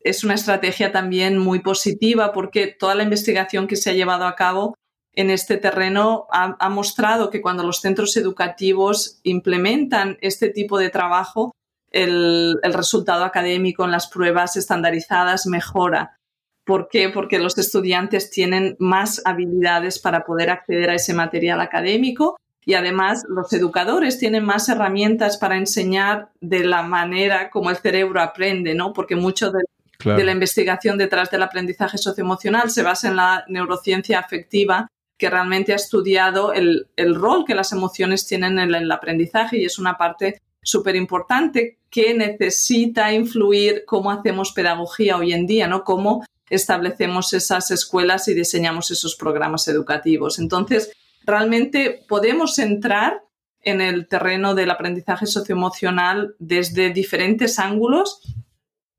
[0.00, 4.36] es una estrategia también muy positiva porque toda la investigación que se ha llevado a
[4.36, 4.74] cabo
[5.14, 11.52] en este terreno ha, mostrado que cuando los centros educativos implementan este tipo de trabajo,
[11.90, 16.18] el, el, resultado académico en las pruebas estandarizadas mejora.
[16.64, 17.08] ¿Por qué?
[17.08, 22.36] Porque los estudiantes tienen más habilidades para poder acceder a ese material académico
[22.66, 28.20] y además los educadores tienen más herramientas para enseñar de la manera como el cerebro
[28.20, 28.92] aprende, ¿no?
[28.92, 29.62] Porque mucho de,
[30.04, 35.76] la investigación detrás del aprendizaje socioemocional se basa en la neurociencia afectiva que realmente ha
[35.76, 40.96] estudiado el, rol que las emociones tienen en el, aprendizaje y es una parte súper
[40.96, 45.84] importante que necesita influir cómo hacemos pedagogía hoy en día, ¿no?
[45.84, 50.40] Cómo establecemos esas escuelas y diseñamos esos programas educativos.
[50.40, 50.90] Entonces,
[51.26, 53.22] realmente podemos entrar
[53.60, 58.22] en el terreno del aprendizaje socioemocional desde diferentes ángulos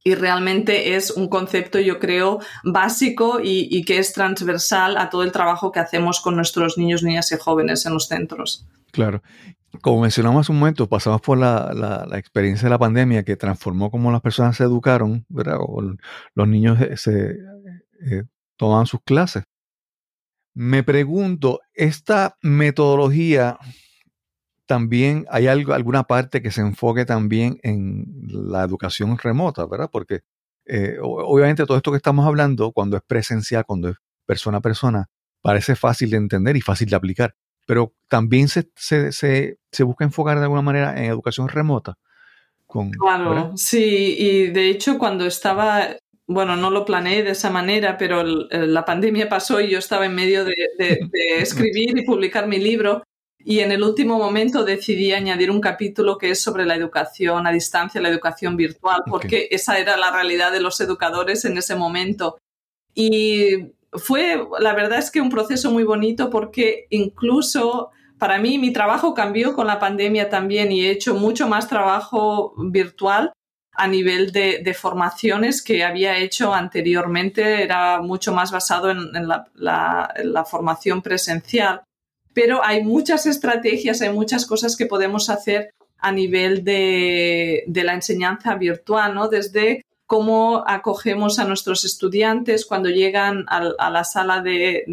[0.04, 5.32] y realmente es un concepto, yo creo, básico y, que es transversal a todo el
[5.32, 8.66] trabajo que hacemos con nuestros niños, niñas y jóvenes en los centros.
[8.92, 9.22] Claro.
[9.82, 14.12] Como mencionamos hace un momento, pasamos por la, experiencia de la pandemia que transformó cómo
[14.12, 15.58] las personas se educaron, ¿verdad?
[16.36, 17.36] Los niños se
[18.02, 18.24] eh,
[18.56, 19.44] tomaban sus clases.
[20.60, 23.60] Me pregunto, ¿esta metodología
[24.66, 29.88] también hay algo, alguna parte que se enfoque también en la educación remota, ¿verdad?
[29.92, 30.22] Porque
[30.66, 35.06] eh, obviamente todo esto que estamos hablando, cuando es presencial, cuando es persona a persona,
[35.44, 37.36] parece fácil de entender y fácil de aplicar,
[37.68, 42.00] pero también se, se, busca enfocar de alguna manera en educación remota.
[42.66, 45.88] Con, claro, sí, y de hecho cuando estaba
[46.28, 50.16] bueno, no lo planeé de esa manera, pero la pandemia pasó y yo estaba en
[50.16, 50.54] medio de,
[51.40, 53.04] escribir y publicar mi libro
[53.40, 57.54] y en el último momento decidí añadir un capítulo que es sobre la educación a
[57.54, 62.38] distancia, la educación virtual, porque esa era la realidad de los educadores en ese momento.
[62.94, 68.74] Y fue, la verdad es que un proceso muy bonito porque incluso para mí mi
[68.74, 73.32] trabajo cambió con la pandemia también y he hecho mucho más trabajo virtual
[73.78, 81.04] a nivel de, formaciones que había hecho anteriormente, era mucho más basado en, la, formación
[81.04, 81.82] presencial.
[82.34, 85.70] Pero hay muchas estrategias, hay muchas cosas que podemos hacer
[86.00, 89.28] a nivel de, la enseñanza virtual, ¿no?
[89.28, 94.86] Desde cómo acogemos a nuestros estudiantes cuando llegan a, la sala de,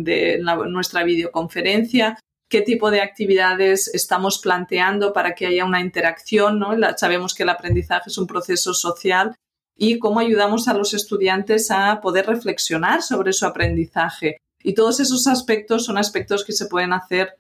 [0.67, 2.19] nuestra videoconferencia,
[2.49, 6.59] qué tipo de actividades estamos planteando para que haya una interacción.
[6.59, 6.77] ¿no?
[6.97, 9.35] sabemos que el aprendizaje es un proceso social
[9.77, 14.37] y cómo ayudamos a los estudiantes a poder reflexionar sobre su aprendizaje.
[14.63, 17.35] Y todos esos aspectos son aspectos que se pueden hacer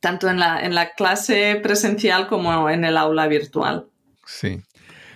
[0.00, 3.86] tanto en la, en la clase presencial como en el aula virtual.
[4.26, 4.60] Sí.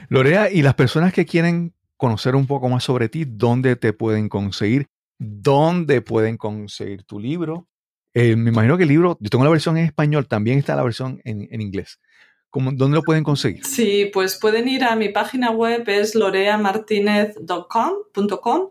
[0.08, 4.28] Lorea, y las personas que quieren conocer un poco más sobre ti, ¿dónde te pueden
[4.28, 4.86] conseguir?
[5.18, 7.68] ¿Dónde pueden conseguir tu libro?
[8.14, 10.82] Eh, me imagino que el libro, yo tengo la versión en español, también está la
[10.82, 12.00] versión en, inglés.
[12.52, 13.64] ¿Dónde lo pueden conseguir?
[13.64, 18.70] Sí, pues pueden ir a mi página web, es loreamartinez.com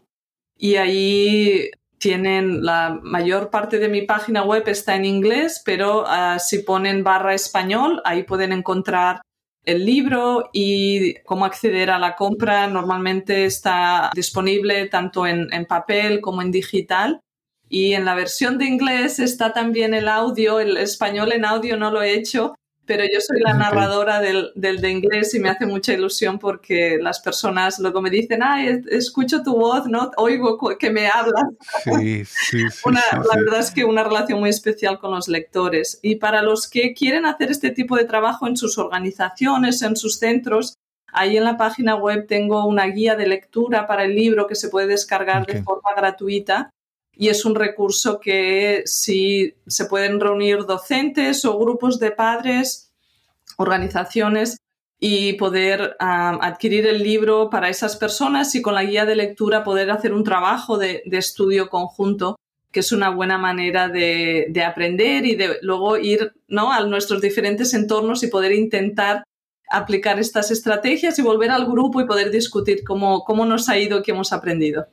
[0.58, 6.40] y ahí tienen la mayor parte de mi página web está en inglés, pero ah,
[6.40, 9.22] si ponen barra español, ahí pueden encontrar
[9.64, 12.68] el libro y cómo acceder a la compra.
[12.68, 17.22] Normalmente está disponible tanto en papel como en digital.
[17.70, 21.92] Y en la versión de inglés está también el audio, el español en audio no
[21.92, 22.56] lo he hecho,
[22.90, 26.98] pero yo soy la narradora del, del, de inglés y me hace mucha ilusión porque
[27.00, 30.10] las personas luego me dicen, ay, escucho tu voz, ¿no?
[30.18, 31.44] Oigo que me hablas.
[31.84, 36.00] Sí, sí, sí, La verdad es que una relación muy especial con los lectores.
[36.02, 40.18] Y para los que quieren hacer este tipo de trabajo en sus organizaciones, en sus
[40.18, 40.74] centros,
[41.14, 44.70] ahí en la página web tengo una guía de lectura para el libro que se
[44.70, 46.72] puede descargar de forma gratuita
[47.20, 52.94] y es un recurso que si se pueden reunir docentes o grupos de padres,
[53.58, 54.56] organizaciones
[55.02, 59.92] y poder adquirir el libro para esas personas y con la guía de lectura poder
[59.92, 62.38] hacer un trabajo de, estudio conjunto
[62.72, 66.72] que es una buena manera de, aprender y de luego ir ¿no?
[66.72, 69.26] a nuestros diferentes entornos y poder intentar
[69.70, 74.04] aplicar estas estrategias y volver al grupo y poder discutir cómo, cómo nos ha ido
[74.04, 74.88] qué hemos aprendido.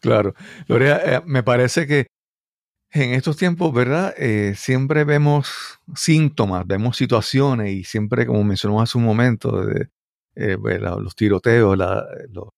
[0.00, 0.34] Claro.
[0.66, 2.08] Lorea, eh, me parece que
[2.90, 4.14] en estos tiempos, ¿verdad?
[4.16, 9.88] Eh, siempre vemos síntomas, vemos situaciones y siempre, como mencionamos hace un momento, de,
[10.36, 12.48] eh, pues, los tiroteos, los,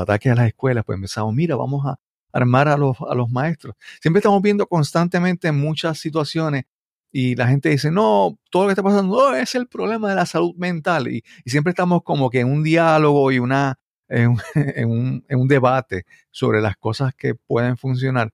[0.00, 1.98] ataques a las escuelas, pues empezamos, mira, vamos a
[2.32, 3.74] armar a los, a los maestros.
[4.00, 6.64] Siempre estamos viendo constantemente muchas situaciones
[7.10, 10.26] y la gente dice, no, todo lo que está pasando es el problema de la
[10.26, 11.08] salud mental.
[11.08, 16.04] y siempre estamos como que en un diálogo y una en, un, en, un, debate
[16.30, 18.30] sobre las cosas que pueden funcionar.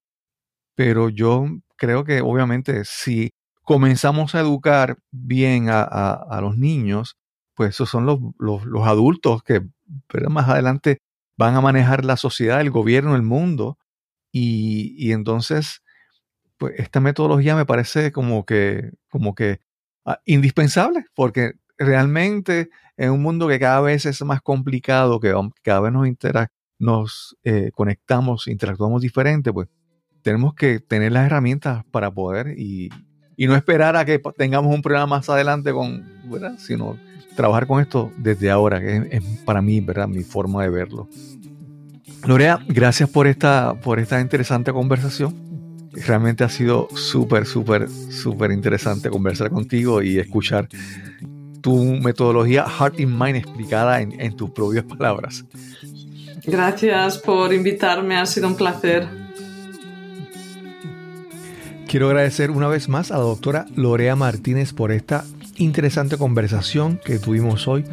[0.74, 1.46] Pero yo
[1.76, 7.16] creo que obviamente si comenzamos a educar bien a, a, los niños,
[7.54, 9.62] pues esos son los, los, los adultos que
[10.08, 10.98] pero más adelante
[11.36, 13.78] van a manejar la sociedad, el gobierno, el mundo.
[14.32, 15.82] Y, y entonces,
[16.58, 19.60] pues esta metodología me parece como que, como que
[20.04, 25.80] ah, indispensable, porque realmente en un mundo que cada vez es más complicado, que cada
[25.80, 25.92] vez
[26.78, 29.68] nos, eh, conectamos, interactuamos diferente, pues
[30.22, 32.90] tenemos que tener las herramientas para poder y,
[33.36, 35.72] no esperar a que tengamos un programa más adelante.
[36.58, 36.96] Sino
[37.34, 40.08] trabajar con esto desde ahora, que es, para mí, ¿verdad?
[40.08, 41.08] Mi forma de verlo.
[42.26, 45.34] Lorea, gracias por esta, por esta interesante conversación.
[45.92, 50.68] Realmente ha sido súper, súper, súper interesante conversar contigo y escuchar
[51.64, 55.46] tu metodología Heart in Mind explicada en, en tus propias palabras.
[56.44, 59.08] Gracias por invitarme, ha sido un placer.
[61.88, 65.24] Quiero agradecer una vez más a la doctora Lorea Martínez por esta
[65.56, 67.86] interesante conversación que tuvimos hoy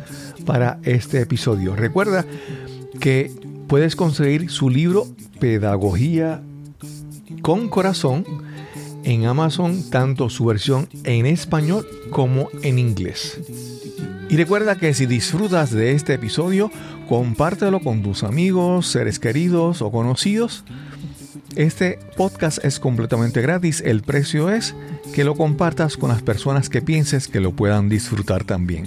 [0.45, 1.74] para este episodio.
[1.74, 2.26] Recuerda
[2.99, 3.32] que
[3.67, 5.07] puedes conseguir su libro
[5.39, 6.41] Pedagogía
[7.41, 8.26] con Corazón
[9.04, 13.39] en Amazon, tanto su versión en español como en inglés.
[14.30, 16.72] Y recuerda que si disfrutas de este episodio,
[17.10, 20.64] compártelo con tus amigos, seres queridos o conocidos.
[21.56, 24.74] Este podcast es completamente gratis, el precio es
[25.14, 28.86] que lo compartas con las personas que pienses que lo puedan disfrutar también.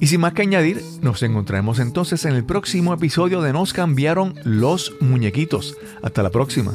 [0.00, 4.34] Y sin más que añadir, nos encontraremos entonces en el próximo episodio de Nos cambiaron
[4.44, 5.76] los muñequitos.
[6.02, 6.72] Hasta la próxima.